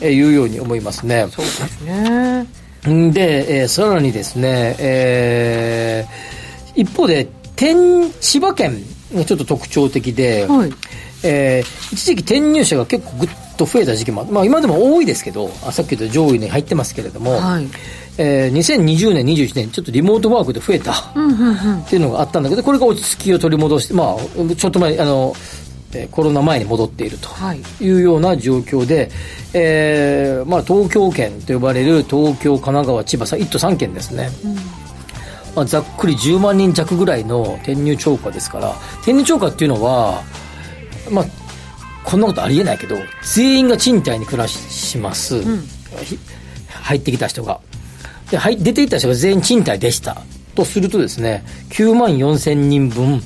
[0.00, 1.26] というように思いますね。
[1.30, 2.46] そうですね
[2.84, 8.76] で、えー、さらにですね、えー、一方で天千葉県
[9.14, 10.72] がちょっと特徴的で、はい。
[11.26, 17.66] えー、一時期転入者が結構ぐっと増えた時期もまあ、今でも多いですけどさっき言った上位に入ってますけれども、はい。
[18.16, 21.12] えー、2020年、21年、ちょっとリモートワークで増えたっ
[21.88, 25.34] ていうのがあったんだけど、これが落ち着きを取り戻して、まあ、ちょっと前、あの、
[25.94, 27.28] えー、コロナ前に戻っていると
[27.80, 27.90] い。
[27.90, 29.10] うような状況で、はい、
[29.54, 34.30] えー、まあ、東京圏と呼ばれる東京、神奈川、千葉、1都3県ですね。
[34.44, 34.56] うん。
[35.54, 40.22] まあ、ざっくり10万人弱ぐらいの転入超過ですから転入超過っていうのは、
[41.10, 41.24] まあ、
[42.04, 45.64] こんなことありえないけど全員が賃貸に暮らします、うん、
[46.68, 47.60] 入ってきた人が。
[48.30, 50.22] で、はい、出ていった人が全員賃貸でした。
[50.54, 53.22] とするとですね、9万4千人分、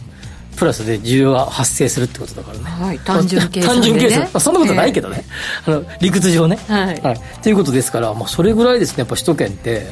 [0.58, 2.64] プラスで需要が発生するってことだからね。
[2.64, 4.20] はい、単純計算、ね、単純計算。
[4.22, 5.24] まあ、そんなことないけどね。
[5.66, 6.58] えー、あの、理屈上ね。
[6.68, 7.00] はい。
[7.00, 7.20] はい。
[7.42, 9.86] ということですから、まあ、それぐらいですね、やっぱ首都圏って、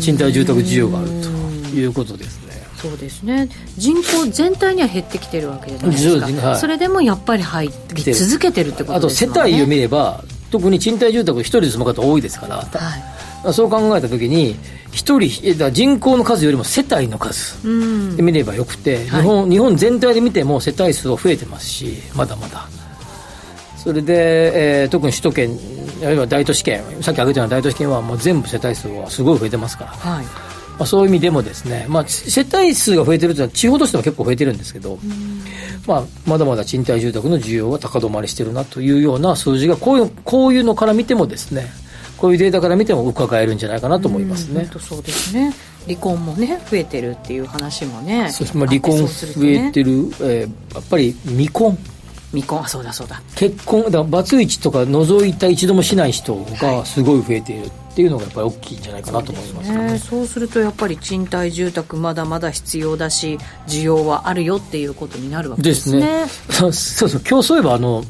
[0.00, 1.14] 賃貸住宅需要があると
[1.74, 2.48] いうことですね。
[2.78, 12.68] そうですね人口全体には減ってきてるわけじゃないですか、はい、それでもやっぱり入り続けてるってことですねあと世帯を見れば特に賃貸住宅一人で住む方多いですから、はい、
[13.52, 14.56] そう考えた時に
[14.90, 15.28] 一人
[15.70, 17.56] 人口の数よりも世帯の数
[18.16, 22.68] で見ればよくて、日本日本全体で見ても世帯数は増えてますしまだまだ。
[23.76, 25.58] それで、えー、特に首都圏
[26.02, 30.24] あるいは大都市圏さっき挙げたような大都市圏はもう全部世帯数はすごい増えてますから、はい。
[30.78, 34.98] まあ、そういう意味でもですね、まあ、世帯数が増えてるというのは地方としては結構増えてるんですけど、
[35.86, 41.66] まあ、まだまだ賃貸住宅の需要は高止まりしてるなというような数字がこういうこういうのから見てもですね
[42.18, 44.68] こういうデータから見ても伺えるんじゃないかなと思いますね。
[44.74, 45.54] うそうですね。
[45.86, 49.06] 離婚もね増えてるっていう話もねそうまあ、離婚増
[49.44, 51.78] えてる、ね、えー、やっぱり未婚。
[52.32, 52.60] 未婚。
[52.60, 53.22] あそうだそうだ。
[53.36, 59.98] 結婚だバツイチとか除いた一度もしない人がすごい増えているっていうのがやっぱり大きいんじゃないかなと思いますね。
[59.98, 66.24] そうするとやっぱり賃貸住宅まだまだ必要だし需要はあるよっていうことになるわけですね。
[66.24, 66.70] ですね。
[66.72, 68.04] そうそう今日そういえばあの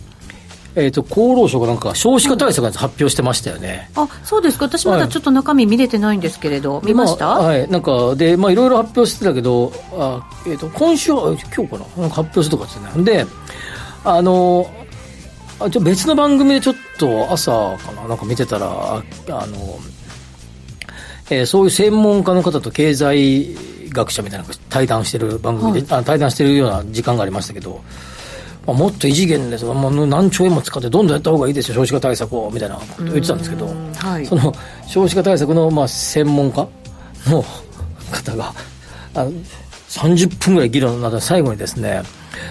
[0.81, 4.67] えーと、厚労省がなんか少子化対策発表してましたよね、うん、あそうですか。
[4.67, 7.69] 私まだちょっと中身見れてないんですけれど、はい、見ました、まあ、はい。
[7.69, 12.03] なんかでまあいろいろ発表してたけどあ、えーと、今週今日かな？
[12.03, 13.27] なんか発表するとかですねで
[14.05, 14.71] あの
[15.61, 18.07] あちょ別の番組でちょっと朝かな？
[18.07, 19.79] なんか見てたらあの、
[21.31, 23.57] えー、そういう専門家の方と経済
[23.91, 27.83] 学者みたいな対談してる番組で、はい、あ対談してるような時間がありましたけど、
[28.69, 34.53] まあ、もっと異次元ですもう何兆円も使ってどんどんやった方がいいですよ少子化対策をみたいなこと言ってたんですけど、はい、その
[34.87, 36.69] 少子化対策のまあ専門家
[37.29, 37.43] の
[38.13, 38.53] 方が
[39.15, 39.27] あ
[39.89, 42.03] 30分ぐらい議論になった最後にですね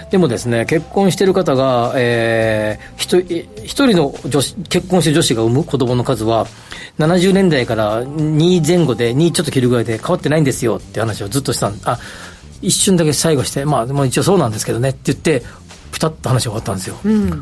[0.10, 6.46] でもですね、結婚してる方が、えー、一人の女子、結婚してる女子が産む子供の数は、
[6.98, 12.00] 70年代から2前後で、2ちょっと切るぐらいで変わってないんですよって話をずっとしたんあ、
[12.62, 15.44] 一瞬だけ最後して、まあ、まあ、一応そうなんですけどねって言って、
[15.92, 16.98] ピタッと話が終わったんですよ。
[17.04, 17.42] うん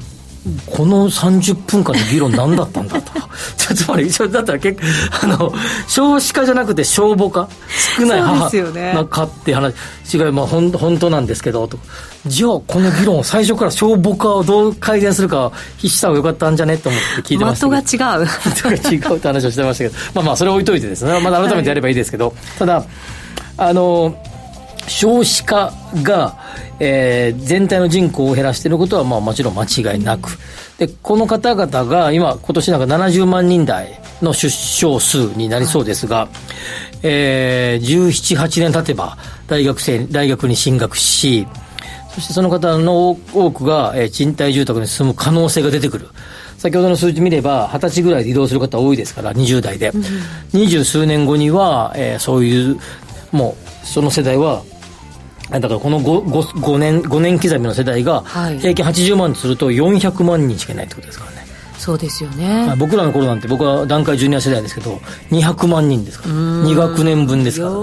[0.67, 3.13] この30分間の議論何だったんだと。
[3.73, 4.87] つまり、だったら結構、
[5.23, 5.53] あの、
[5.87, 7.49] 少子化じゃなくて消母化
[7.97, 8.51] 少ない母
[8.93, 9.73] のかって話、
[10.13, 11.79] 違い、まあ、ほん本当なんですけど、と。
[12.27, 18.27] じゃあ、この議論を最初から消母化をどう改善するか、必死した方がよかったんじゃねと思って聞いてました的が違う。
[18.53, 22.85] 的が違うって話をしてましたけど、まあまあ、それ置いといてですね、まだ改めてやればいいですけど、はい、ただ、
[23.57, 24.15] あの、
[24.87, 26.37] 少子化が、
[26.79, 30.37] えー、全体の人口を減らしていることは、まあ、もちろん間違いなく、
[30.77, 36.29] でこの方々が今、今年なんか70万人台の出生数になりそうですが、はい、
[37.03, 39.17] えー、17、8年経てば
[39.47, 41.47] 大学生大学に進学し、
[42.13, 46.07] そしてその方の多くが、えー、賃貸住宅に住む可能性が出てくる。
[46.57, 49.91] 先ほどの数字見れば、二十歳ぐらいで移動する方多いですから、20代で。
[50.53, 52.79] 二、十、数年後には、えー、そういう、
[53.31, 54.63] もう、その世代は
[55.49, 58.23] だからこの 5, 5, 5, 年5年刻みの世代が
[58.59, 61.45] 平均80万とすると400万人しかいないってことですからね。
[61.77, 64.95] そうですよね、まあ、僕らの頃なんて僕は段階ジュニア世代ですけど
[65.29, 66.33] 200万人ですから。
[66.33, 67.73] 2学年分ですから。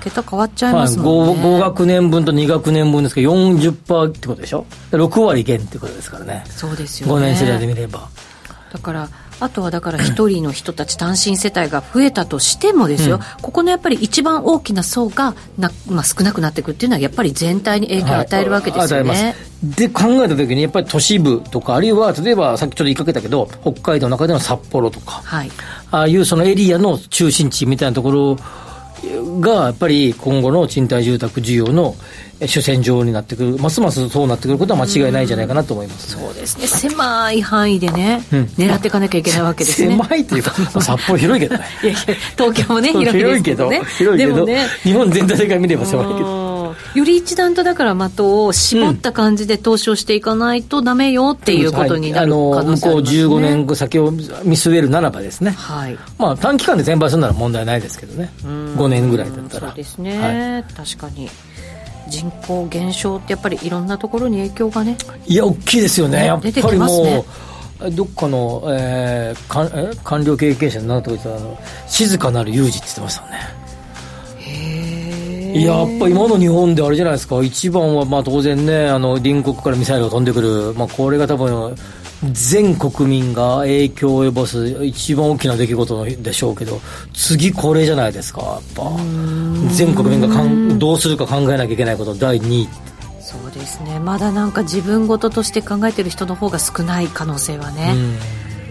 [0.00, 6.44] 桁変わっちゃいますもんね、はい、5, 5学年分と2学年分ですけど40%ってことでしょ？6割減ってことですからね。
[6.48, 7.14] そうですよね。
[7.14, 8.08] 5年世代で見れば。
[8.72, 9.08] だから
[9.40, 19.10] あとはだから一人の人たち単身世帯が増えたとしてもですよ、うん、ここのやっぱり一番大きな層がな、まあ、少なくなっていくっていうのはやっぱり全体に影響を与えるわけですよね。
[19.10, 25.50] はいで考えた時にやっぱり都市部とかあるいは例えばさっきちょっと言いかけたけど北海道の中での札幌とか、はい、
[25.90, 28.36] ああいうそのエリアの中心地みたいなところ
[29.40, 31.94] がやっぱり今後の賃貸住宅需要の
[32.46, 39.90] 主戦場になってくる、ますますそうなってくることは間違いないんじゃないかなと思います、ね、そうですね、狭い範囲でね、うん、狙っていかなきゃいけないわけですね。
[39.90, 41.64] 狭いっていうか、 札幌広いけどね。
[41.82, 42.00] いやいや、
[42.36, 46.39] 東京もね、 広いけど、ね、広いけど、ね、日本全体で見れば狭いけど。
[46.94, 58.30] より一段とだから的を絞った感じで投資をしていかないとだめよっていうことになる可能性あります、ね、向こう15年後先を見据えるならばですね、はい、まあ短期間で転売するなら問題ないですけどね。
[58.42, 59.68] 5年ぐらいだったら。
[59.68, 61.28] そうですね、はい、確かに
[62.08, 64.96] 人口減少ってやっぱりいろんなところに影響がね。
[65.26, 66.26] いや大きいですよね。
[66.26, 67.24] やっぱりも
[67.82, 73.59] うどっかの、えー、かえ官僚経験者になった時あの静かなる有事って言ってましたね
[75.54, 77.42] へえやっぱ今の日本であれじゃないですか。
[77.42, 81.74] 一番はまあ当然ねあの隣国からミサイルが飛んでくる、まあ、これが多分
[82.32, 86.80] 全国民が影響を及ぼす一番大きな出来事でしょうけど
[87.14, 88.42] 次これじゃないですか。
[88.42, 88.90] やっぱ
[89.72, 92.14] 全国民がかんどうするか考えなきゃいけないこと。
[92.14, 92.68] 第2位。
[93.20, 94.00] そうですね。
[94.00, 97.94] まだなんか自分事として考えてる人の方が少ない可能性はね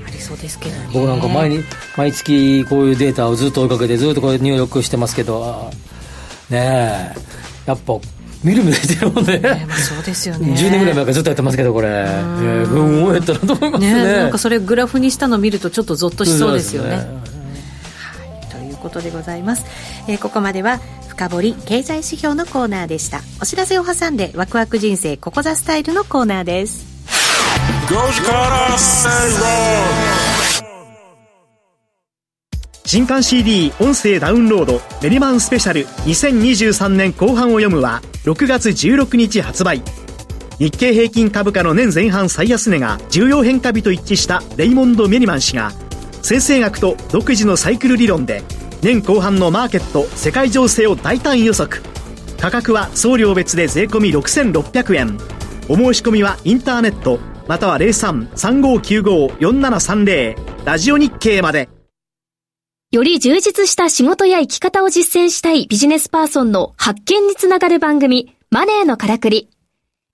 [0.06, 0.90] ありそうですけどね。
[0.94, 1.64] 僕なんか毎
[1.96, 5.72] 毎月こういうデータをずっと追いかけてずっとこれ入力してますけど
[6.50, 7.70] ねえ。
[7.70, 7.94] やっぱ
[8.44, 10.54] みるみるしてるもんね、ねまあ、そうですよね。
[10.54, 11.88] 10年ぐらい前からずっとやってますけどこれ。
[11.90, 13.14] うん。
[13.14, 13.94] やったなと思いますね。
[13.94, 17.02] ねなんかそれグラフにしたの見るとちょっとゾッとしそうですよね、ね、は
[18.48, 19.66] い、ということでございます、
[20.08, 23.22] えー、ここまでは深掘り経済指標のコーナーでした。
[23.42, 26.88] お知らせを挟んでワクワク人生ここザスタイルのコーナーです
[32.92, 39.84] 新刊 CD 音声ダウンロードメリマンスペシャル2023年後半を読むは6月16日発売
[40.58, 45.72] 日経平均株価の年前半最安値が重要変化日と一致したレイモンド・メリマン氏が
[46.24, 48.42] 先生学と独自のサイクル理論で
[48.82, 51.84] 年後半のマーケット世界情勢を大胆予測。
[52.40, 55.16] 価格は送料別で税込6600円
[55.68, 61.79] お申し込みはインターネットまたは03-3595-4730ラジオ日経まで。
[62.92, 69.48] より充実した仕事や生き方を実践したいビジネスパーソンの発見につながる番組、マネーのからくり。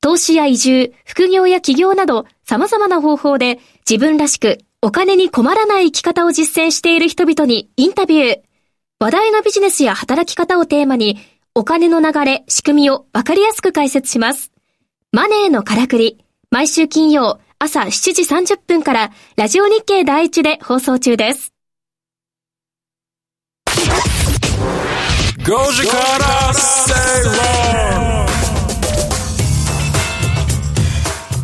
[0.01, 3.59] 投資や移住、副業や起業など様々な方法で
[3.89, 8.41] 自分らしくお金に困らない生き方を実践している人々にインタビュー。
[8.99, 11.17] 話題のビジネスや働き方をテーマに
[11.53, 14.51] お金の流れ、仕組みをわかりやすく解説します。
[15.13, 16.25] マネーのからくり。
[16.51, 21.54] 毎週金曜朝7時30分からラジオ日経第一で放送中です。
[25.39, 28.25] 5時から正論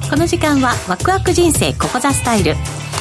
[0.10, 2.56] この時間はワクワク人生ここザスタイル。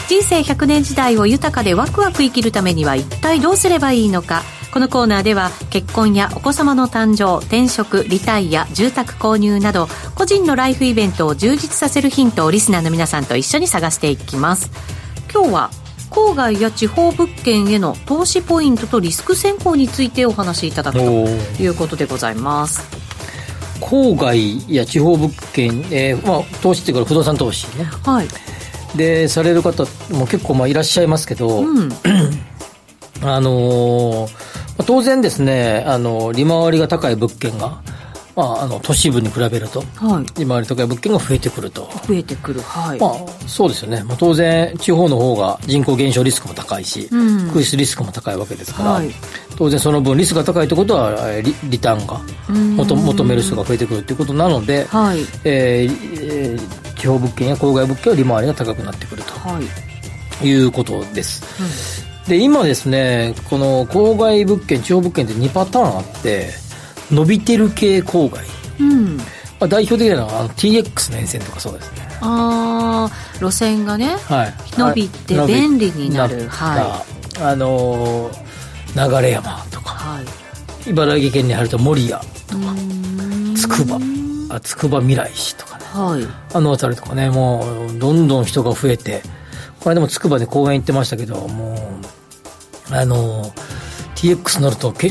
[0.09, 4.43] 人生100年時代を豊かでワクワク生きるためには一体どうすればいいのか。
[4.73, 14.71] このコーナーでは結婚やお子様の誕生転職リタイア住宅購入など個人のライフイベントを充実させるヒントをリスナーの皆さんと一緒に探していきます。
[15.33, 15.71] 今日は
[16.11, 21.05] 郊外や地方物件への投資ポイントとリスク先行についてお話しいただくと
[21.63, 23.01] いうことでございます。
[23.81, 28.29] 郊外や地方物件、えーまあ、投資っていうか不動産投資ね、はい、
[28.97, 31.91] でされる方も結構まあいらっしゃいますけど、うん、
[33.23, 37.83] あのー、当然ですねあの利回りが高い物件が
[38.37, 41.89] まあ、あの都市部に比べると、はい、利回り高い物件が増えてくると。
[42.07, 42.61] 増えてくる。
[42.61, 49.11] はい、まあ、そうですよね、まあ、当然地方の方が人口減少リスクも高いし、うん、空室リスクも高いわけですから、はい、
[49.57, 52.21] 当然その分リスクが高いということはリリターンが
[52.85, 55.21] 求求める人が増えてくるということなので、はい。
[55.45, 59.61] えーえー、地方物件や郊外物件は利回りが高くなってくると、は
[60.43, 66.51] い、いうことです、うん、で今ですねこの郊外物件地方物件って2パターンあって
[67.11, 68.45] 伸びてる系郊外、
[68.81, 69.17] うん。
[69.17, 69.25] ま
[69.61, 72.09] あ、代表的なのはあの TX の沿線とかそうですね。
[72.23, 76.49] ああ路線がね、はい、伸びて便利になる。
[76.49, 77.05] は
[77.39, 77.43] い。
[77.43, 80.23] あのー、流山とか、は
[80.87, 82.75] い、茨城県に入ると守谷とか。
[83.57, 83.99] つくば
[84.49, 86.23] あつくば未来市とかね、はい、
[86.55, 89.23] あの辺りとかねもうどんどん人が増えて。
[89.81, 91.75] これでもつくばで公園行ってましたけども
[92.91, 93.53] うあのー、
[94.15, 95.11] TX 乗るとけ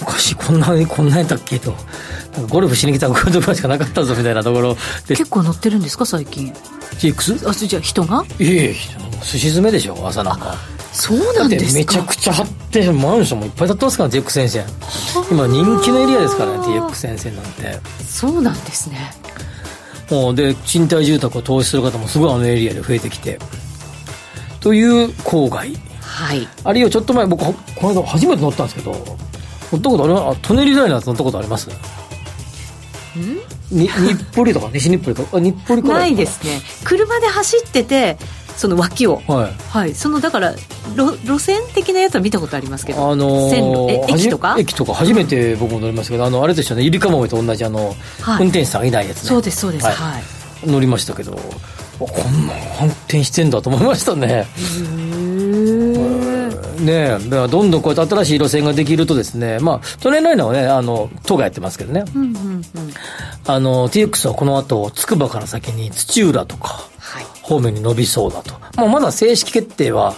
[0.00, 1.74] 昔こんなにこんなやったっけと。
[2.50, 4.74] ゴルフしに来たところしかなかったぞみたいなところ
[5.06, 6.52] で結構乗ってるんですか最近。
[6.98, 7.48] TX?
[7.48, 8.24] あじゃあ人が？
[8.38, 8.74] いえいえ
[9.22, 10.56] すし詰めでしょ朝なんか
[10.92, 11.78] そうなんですか。
[11.78, 14.64] めちゃくちゃ張ってマンションもいっぱい建ってますから TX 戦線
[15.30, 17.78] 今人気のエリアですからね TX 戦線なんて。
[18.04, 19.12] そうなんですね。
[20.10, 23.38] もうで賃貸住宅を投資する方もすごいあのエリアで増えてきて。
[24.60, 25.70] という郊外。
[26.00, 26.48] はい。
[26.64, 27.54] あるいはちょっと前僕こ
[27.94, 29.16] の間初めて乗ったんですけど
[29.74, 31.68] 乗ったことあります舎人ライナー乗ったことあります？
[33.70, 33.88] に日
[34.34, 34.70] 暮里とか？
[34.72, 35.40] 西日暮里とか？
[35.40, 36.60] 日暮里かないですね。
[36.84, 38.18] 車で走ってて
[38.56, 39.22] その脇を。
[39.26, 40.52] はい、はい、そのだから
[40.96, 43.90] 路路線的なやつは見たことありますけど、あのー、線路。
[43.90, 44.56] え駅とか？
[44.58, 46.82] 駅とか初めて僕も乗りましたけどあのあれですよね。
[46.82, 49.28] ゆりかもめと同じあの、はい、運転手さんがいないやつね。
[49.28, 49.86] そうですそうです。
[49.86, 50.22] はい、はい、
[50.66, 51.38] 乗りましたけど。
[51.96, 54.26] こんな運転してんだと思いましたね。
[54.26, 54.44] へえ
[56.80, 62.04] ねだからどんどんこうやって新しい路線ができるとですね、まあ、トレーンライナーはね、あの、都がやってますけどね。
[62.14, 62.64] うんうんうん、
[63.46, 66.88] あの、TX はこの後、つくばから先に土浦とか、
[67.42, 68.54] 方面に伸びそうだと。
[68.76, 70.14] まあ、まだ正式決定は、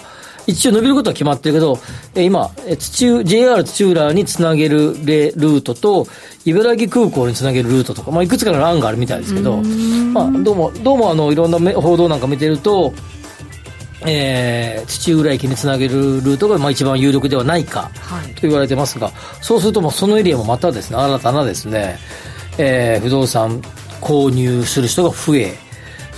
[0.47, 1.77] 一応伸びることは決まってるけど、
[2.15, 2.49] え今、
[2.79, 6.07] 土 JR 土浦につなげるルートと、
[6.45, 12.93] 茨城空港につなげるルートとか、まあ、いくつかの案があるみたいですけど、まあ、どうも、どうもあの、いろんな報道なんか見てると、
[14.07, 17.91] えー、土浦駅につなげるルートがまあ一番有力ではないか
[18.35, 21.97] と言われてますが、はい、そうするともうそのエリアもまたですね新たなですね、
[22.57, 23.61] えー、不動産
[24.01, 25.55] 購入する人が増え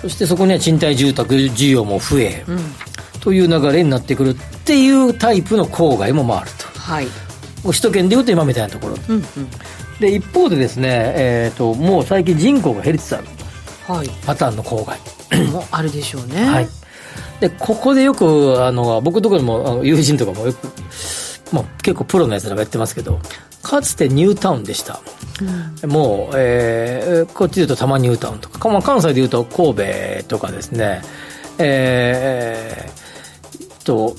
[0.01, 2.59] そしてそこには賃貸住宅需要も増え、うん、
[3.19, 6.79] という流れになってくるっていうタイプの郊外もあると。
[6.79, 7.07] はい。
[7.63, 9.25] 首都圏でいうと今みたいなところ、うんうん、
[9.99, 13.27] で一方でですね、えーと、もう最近人口が減りつつある、
[13.85, 14.97] はい、パターンの郊外。
[15.51, 16.67] もあるでしょうね、はい、
[17.39, 20.57] でここでよくあの僕のところにも友人とかもよく、
[21.53, 23.19] まあ、結構プロのやつらがやってますけど
[23.61, 24.99] かつてニュータウンでした、
[25.83, 29.83] うん、もう、えー、こっちでいうと多摩ニュータウンとか、まあ、関西でいうと神戸
[30.27, 31.01] とかですね。
[31.61, 34.15] えー、と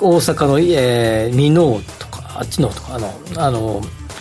[0.00, 3.80] 大阪の、えー、箕面とかあっちのとかあのあの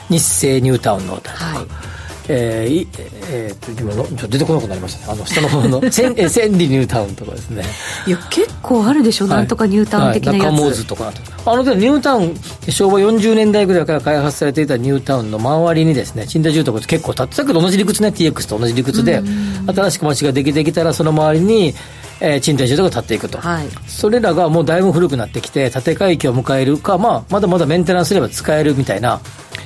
[0.10, 1.99] 日生ニュータウンのあたりとか、はい
[2.32, 2.88] えー
[3.32, 5.14] えー、今のちょ出てこなくなりましたね。
[5.14, 7.64] あの下の方の 千え千里ニュータウンとかですね。
[8.06, 11.12] いや結構あるでしょ、はい、なんとかニュータウン的なやつ、はい、中とか
[11.46, 19.24] あのニュータウン昭和40年代ぐらいから開発されていたニュータウンの周りにですね賃貸住宅って結構建ってたけど同じ理屈ね TX と同じ理屈で
[19.68, 21.74] 新しく街ができてきたらその周りに
[22.22, 29.22] えー、賃貸住宅が建っていくと、はい、それらがもうだいぶ古くなってきて建て替え期を迎えるか、まあ、まだまだメンテナンスすれば使えるみたいな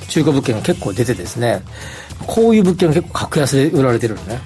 [0.08, 1.62] 中古物件が結構出てですね
[2.26, 4.40] こういう物件が結構格安で売られてるのね。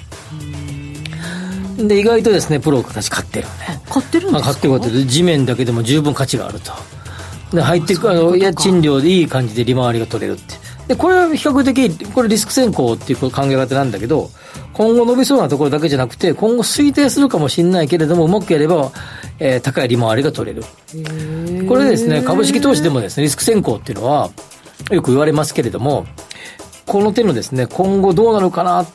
[1.79, 3.81] で意外とですねプロたち買ってるね。
[3.89, 4.51] 買ってるんですか？
[4.53, 5.07] 買ってる買ってる。
[5.07, 6.73] 地面だけでも十分価値があると。
[7.55, 10.55] で入っていくあの家賃料でいい感じで利回りが取れるって。
[10.89, 14.31] でこれは比較的これリスク先行っていう考え方なんだけど
[14.73, 18.91] 今後伸びそうなところだけじゃなくて今後推定するかもしれないけれどもうまくやれば、
[19.39, 20.65] えー、高い利回りが取れる。
[21.69, 24.31] これですね株式投資でもですねリスク先行っていうのは
[24.91, 26.07] よく言われますけれども
[26.89, 28.87] この手のですね今後どうなるかな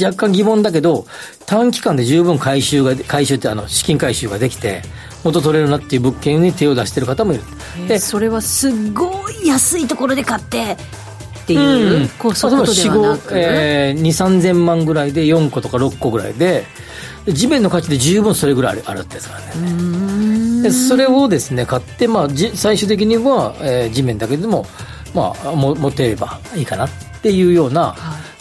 [0.00, 1.06] 若干疑問だけど
[1.46, 4.82] 短期間で十分回収が回収ってあの資金回収ができて
[5.24, 7.42] 元取れるなっていう物件に手を出してる方もいる。
[7.86, 10.76] でそれはすごい安いところで買って
[11.42, 16.64] っていう、うん、こうそういうことではなく、えー、2 3 0 0 0万ぐらいで4個とか6個ぐらいで
[17.28, 20.62] 地面の価値で十分それぐらいあるってやつからね。
[20.62, 24.66] でそれをですね買って、まあ、じ最終的には、えー、地面だけでも、
[25.14, 26.86] まあ、も持てればいいかな。
[26.86, 28.32] っていうような、はい。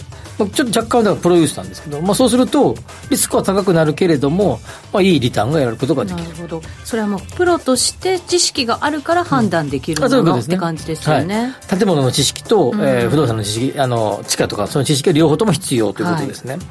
[0.50, 2.76] ちょっと若干だからプロデュースなんですけど、まあ、そうすると
[3.10, 4.60] リスクは高くなるけれども、
[4.92, 6.24] まあ、いいリターンがやることができる。
[6.24, 6.62] なるほど。
[6.84, 16.62] それはもうプロとして知識があるから判断できるもの、うんね、って感じですよね、はい、建物の知識と、えー、不動産の知識あの地価とかその知識が両方とも必要ということですね、はい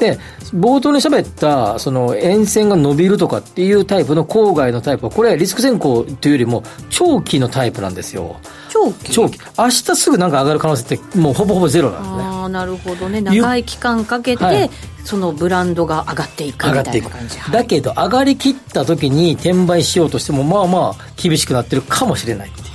[0.00, 0.18] で、
[0.54, 8.36] 冒頭に喋った、その沿線が伸びるとかっていうタイプの郊外のタイプは、これはリスク先行というよりも、長期のタイプなんですよ。
[8.70, 9.12] 長期？
[9.12, 9.38] 長期。
[9.58, 12.22] 明日すぐなんか上がる可能性って、もうほぼほぼゼロなんですね。
[12.22, 13.20] ああ、なるほどね。
[13.20, 14.70] 長い期間かけて、はい、
[15.04, 16.98] そのブランドが上がっていくみたいな感じ。
[16.98, 17.50] 上がっていく。
[17.52, 22.66] だけど、上がりきった時に転売しようとしても、まあまあ、厳しくなってるかもしれないっていう。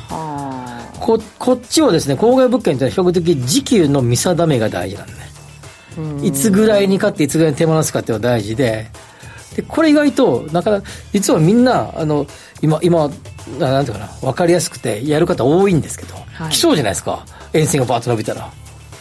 [1.00, 5.20] ここっちはですね郊外物件って比較的時給の見定めが大事なんで、ね、
[6.24, 8.88] いつぐらいに買っていつぐらいに手放すかっていうのが大事で
[9.56, 12.28] でこれ意外となかなか実はみんなあの
[12.62, 13.10] 今今
[13.60, 18.52] なんていうかな分かりやすくてやる方多いんですけど、はい、来そうじゃないですか沿線がバーッと伸びたら。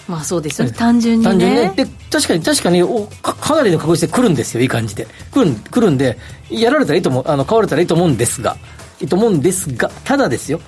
[0.06, 1.30] まあそうですよね、単純にね。
[1.30, 1.72] 単純にね。
[1.76, 5.06] で、確かに、確かにおか、かなりの確率で来るんですよ、いい感じで。
[5.32, 6.18] 来る来るんで、
[6.50, 8.56] やられたらいいと思う、あの、買われたらいいと思うんですが、
[9.00, 10.60] いいと思うんですが、ただですよ。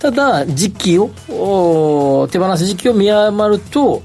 [0.00, 1.08] ただ、時期を、
[2.32, 4.02] 手放す時期を見誤ると、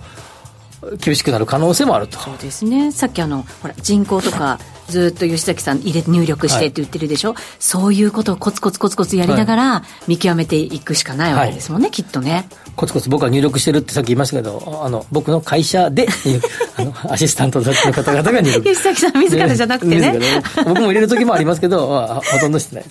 [0.98, 2.20] 厳しくなる可能性もあると。
[2.20, 2.92] そうですね。
[2.92, 4.60] さっきあのほら人口とか
[4.90, 12.48] ずっと吉崎さん入れ入力してって言ってるでしょ、はい、そういうことをコツコツコツコツやりながら見極めていくしかないわけですもんね、はい、きっとね。
[12.76, 16.08] コツコツ僕は入力してるってさっき言いましたけどあの僕の会社で
[16.78, 18.62] あのアシスタントの方々が入力。
[18.62, 20.20] 吉崎さん自らじゃなくてね。
[20.64, 21.88] 僕も入れる時もありますけど
[22.24, 22.86] ほとんどしてない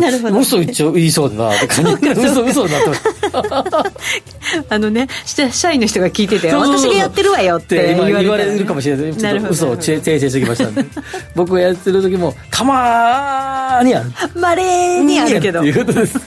[0.00, 0.38] なるほど。
[0.38, 2.92] 嘘一応言いそうだなって感じ嘘嘘だと
[4.68, 9.16] あのね社員の人が聞いてて私がやってるわよって言われるかもしれない。
[9.16, 10.84] ちょっと嘘を訂正してきましたんで
[11.44, 14.12] 僕がやってる時もたまーにある。
[14.40, 15.60] まれにあるけど。
[15.60, 16.20] ということです。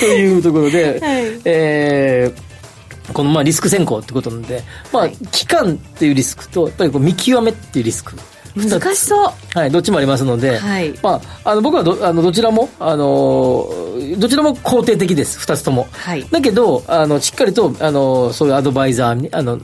[0.00, 8.14] というところで、はい、えー、このまあリスク先行ってことなんで、まあ、期間っていうリスクとやっぱりこう見極めっていうリスク
[8.56, 9.32] 難しそう。
[9.54, 13.68] はいどっちもありますので、はい、まあ、あの僕はどあのどちらもあの
[14.18, 15.38] どちらも肯定的です。
[15.38, 19.60] 2つとも、はい、だけどあのしっかりとあのそういうアドバイザーにあの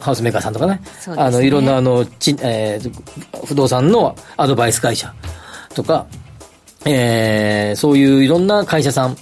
[0.00, 0.80] ハウスメーカーさんとかね、ね、
[1.16, 5.12] あのいろんなあのち、えー、不動産のアドバイス会社
[5.74, 6.06] とか、
[6.84, 9.16] えー、そういういろんな会社さん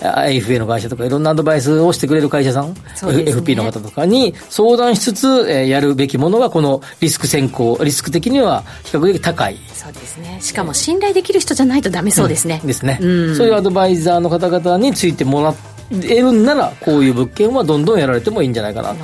[0.00, 9.58] AFA の会社とかいろんなアドバイスをしてくれる会社さん、ね、FP の方とかに相談しつつ、えー、やるべきものがこのリスク先行リスク的には比較的高い。
[9.72, 10.38] そうですね。
[10.40, 15.56] しかも信頼できる人じゃないとダメそうですね、うん、ですね、うん、そういうアドバイザーの方々についてもらっ
[15.90, 18.94] 得るんならこういう物件はどんどんやられてもいいんじゃないかな。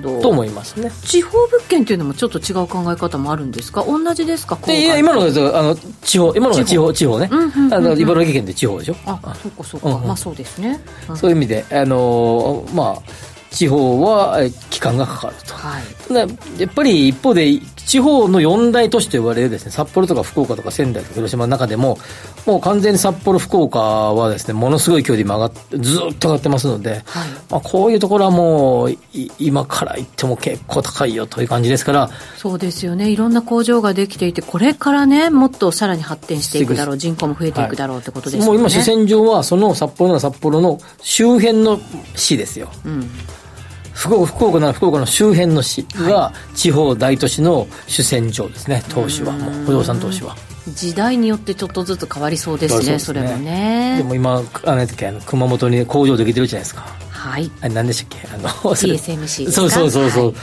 [0.00, 0.90] と思いますね。
[1.04, 3.84] 地方物件っていうのもちょっと違う考え方もあるんですか？
[3.84, 4.58] 同じですか？
[4.70, 6.92] いや今のあの地方今のが地方。
[6.92, 7.28] 地方ね、
[7.72, 8.96] あの茨城県で地方でしょ？
[9.06, 13.02] あそっかそっか、うんうん、まあそうですね、うん、そういう意味であのー、まあ
[13.50, 14.38] 地方は
[14.70, 17.48] 期間がかかると、はい、やっぱり一方で
[17.86, 21.98] 地方の四大都市と呼ばれるですね札幌とか福岡とか仙台とか広島の中でも
[22.46, 27.02] もう完全に札幌福岡はですねものすごい勢いで今上がってずっと上がってますので、はい、
[27.50, 28.96] まあ、こういうところはもう
[29.38, 33.10] 今から言っても結構高いよという感じですからそうですよね。
[33.10, 41.80] いろんな工場ができていてこれからねもっとさらに発展していくだろう人口も増えていくだろうってことですよね、もう今主戦場はその札幌なら札幌の周辺の
[42.16, 43.10] 市ですよ、うん
[43.94, 50.36] 福岡福岡なら福岡の周辺の市が地方大都市の主戦場ですね投資はもう不動産投資は
[50.68, 53.96] 時代によってちょっとずつ変わりそうですね、そ、ね、れもね。
[53.98, 56.80] でも今、あれあの熊本に工場できてるじゃないですか。
[57.10, 57.50] はい。
[57.60, 58.28] あれ何でしたっけ？
[58.34, 60.34] あの、TSMC そうそうそうそう、はい、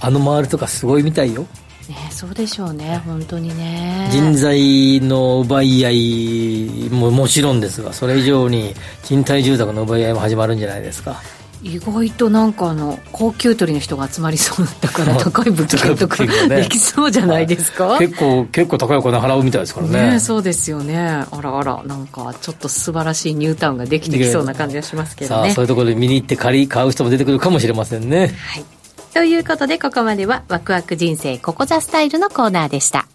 [0.00, 1.46] あの周りとかすごいみたいよ。
[1.88, 4.08] ね、そうでしょうね、本当にね。
[4.10, 11.22] 人材の奪い合いももちろんですが、それ以上に賃貸住宅の奪い合いも始まるんじゃないですか。
[11.62, 20.10] 意外となんかあの高級取りの人が集まりそうだから 高い物件とかできそうじゃないですか、結構結構高いお金払うみたいですからね。
[20.12, 20.98] ねそうですよね。
[20.98, 25.48] あらあらなんかちょっと素晴らしいニュータウンができてきそうな感じがしますけどね。
[25.48, 28.34] さあそういうところで見に行って借り買う人も出てくるかもしれませんね。
[28.46, 28.64] はい。
[29.12, 33.06] ということでここまではワクワク人生ここザスタイルのコーナーでした。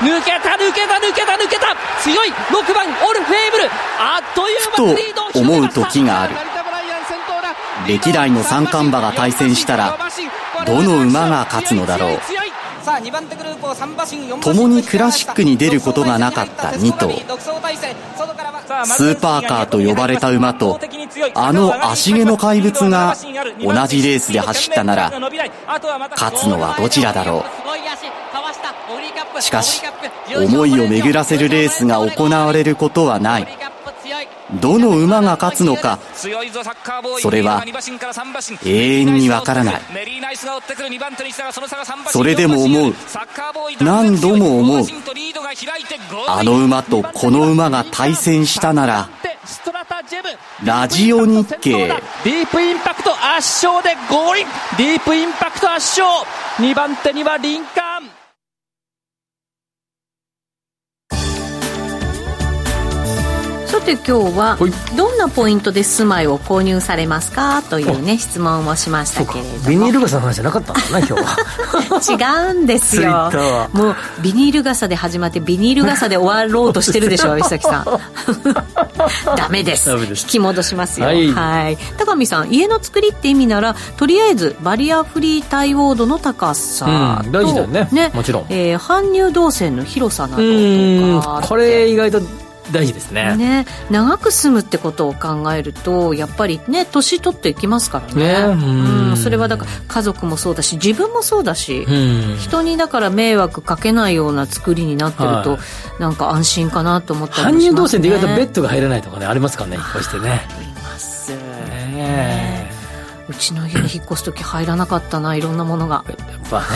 [0.00, 3.64] 抜けた抜けた抜けた抜けた強い6番オルフェーブル。
[3.98, 6.57] あっという間にリードをと思う時がある
[7.88, 9.98] 歴代の三冠馬が対戦したら
[10.66, 12.18] どの馬が勝つのだろう。
[14.40, 17.10] 共にクラシックに出ることがなかった2頭
[18.84, 20.80] スーパーカーと呼ばれた馬と
[21.34, 23.14] あの足毛の怪物が
[23.60, 25.12] 同じレースで走ったなら
[26.10, 27.44] 勝つのはどちらだろ
[29.36, 29.42] う。
[29.42, 29.82] しかし
[30.34, 33.67] 思いを巡らせるレースが行われることはない。
[34.54, 35.98] どの馬が勝つのか。
[36.14, 36.28] そ
[37.30, 37.64] れは
[38.64, 39.80] 永遠にわからない。
[42.10, 42.94] それでも思う。
[43.80, 44.86] 何度も思う。
[46.28, 49.08] あの馬とこの馬が対戦したなら
[50.64, 51.86] ラジオ日経。
[51.88, 54.40] ディープインパクト圧勝でゴール
[54.76, 56.26] ディープインパクト圧勝。
[56.58, 58.17] 2番手にはリンカーン
[63.78, 64.02] さて今
[64.32, 64.58] 日は
[64.96, 69.68] どんなポイントで住まいを購入されますかというね質問をしましたけれども。
[69.68, 72.48] ビニール傘の話じゃなかったんだな今日は。
[72.50, 73.30] 違うんですよ。
[73.72, 77.84] もうビニール傘で始まってビニール傘で終わろうとしてるでしょ 石崎さん。
[79.36, 79.90] ダメです。
[79.90, 81.06] 引き戻しますよ。
[81.06, 81.78] はい。
[81.98, 86.90] 高見さん家の作りって意味ならとりあえずバリアフリー対応度の高さと、
[87.26, 87.88] うん、大事だよね。
[87.92, 92.20] ねもちろん、えー、搬入動線の広さなどとかこれ意外と
[92.72, 93.36] 大事ですね。
[93.36, 93.66] ね。
[93.90, 99.16] 長く住むってことを考えるとやっぱりね年取っていきますからね、ね、うん。
[99.16, 101.86] それはだから家族もそうだし自分もそうだし
[102.38, 105.58] 人にだから迷惑かけないような作りになってると、は
[105.98, 110.46] い、なんか安心かなと思ったりもします、ね、搬入動線で意外とベッドが入らないとかねありますからね引っ越してね。
[110.48, 111.32] あります。
[111.32, 112.78] ね
[113.28, 116.04] うちの家に引っ越す時入らなかったないろんなものが。
[116.08, 116.66] やっぱね。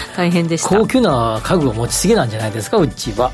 [0.14, 0.68] 大変でした。
[0.68, 3.32] 高級な家具を持ちすぎなんじゃないですかうちは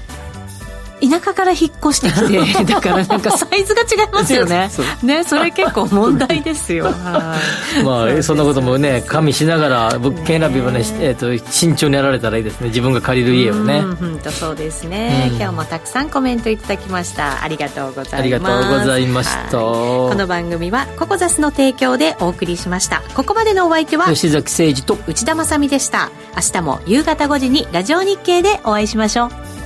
[1.01, 4.71] 田舎から引っ越してきて だからなんかサイズが違いますよね。
[5.03, 6.91] ねそれ結構問題ですよ。
[7.85, 12.69] まあそんなこともね加味しながら物件選びもね、えーと、慎重にやられたらいいですね。
[12.69, 13.81] 自分が借りる家をね。
[13.81, 17.43] 本当そうですね、うん、今日もたくさんコメントいただきました。
[17.43, 18.17] ありがとうございます。
[18.17, 19.59] ありがとうございました。
[19.59, 23.03] この番組はココザスの提供でお送りしました。
[23.15, 26.11] ここまでのお相手は吉崎誠二と内田まさでした。
[26.37, 29.58] 明日も夕方5時にラジオ日経でお会いしましょう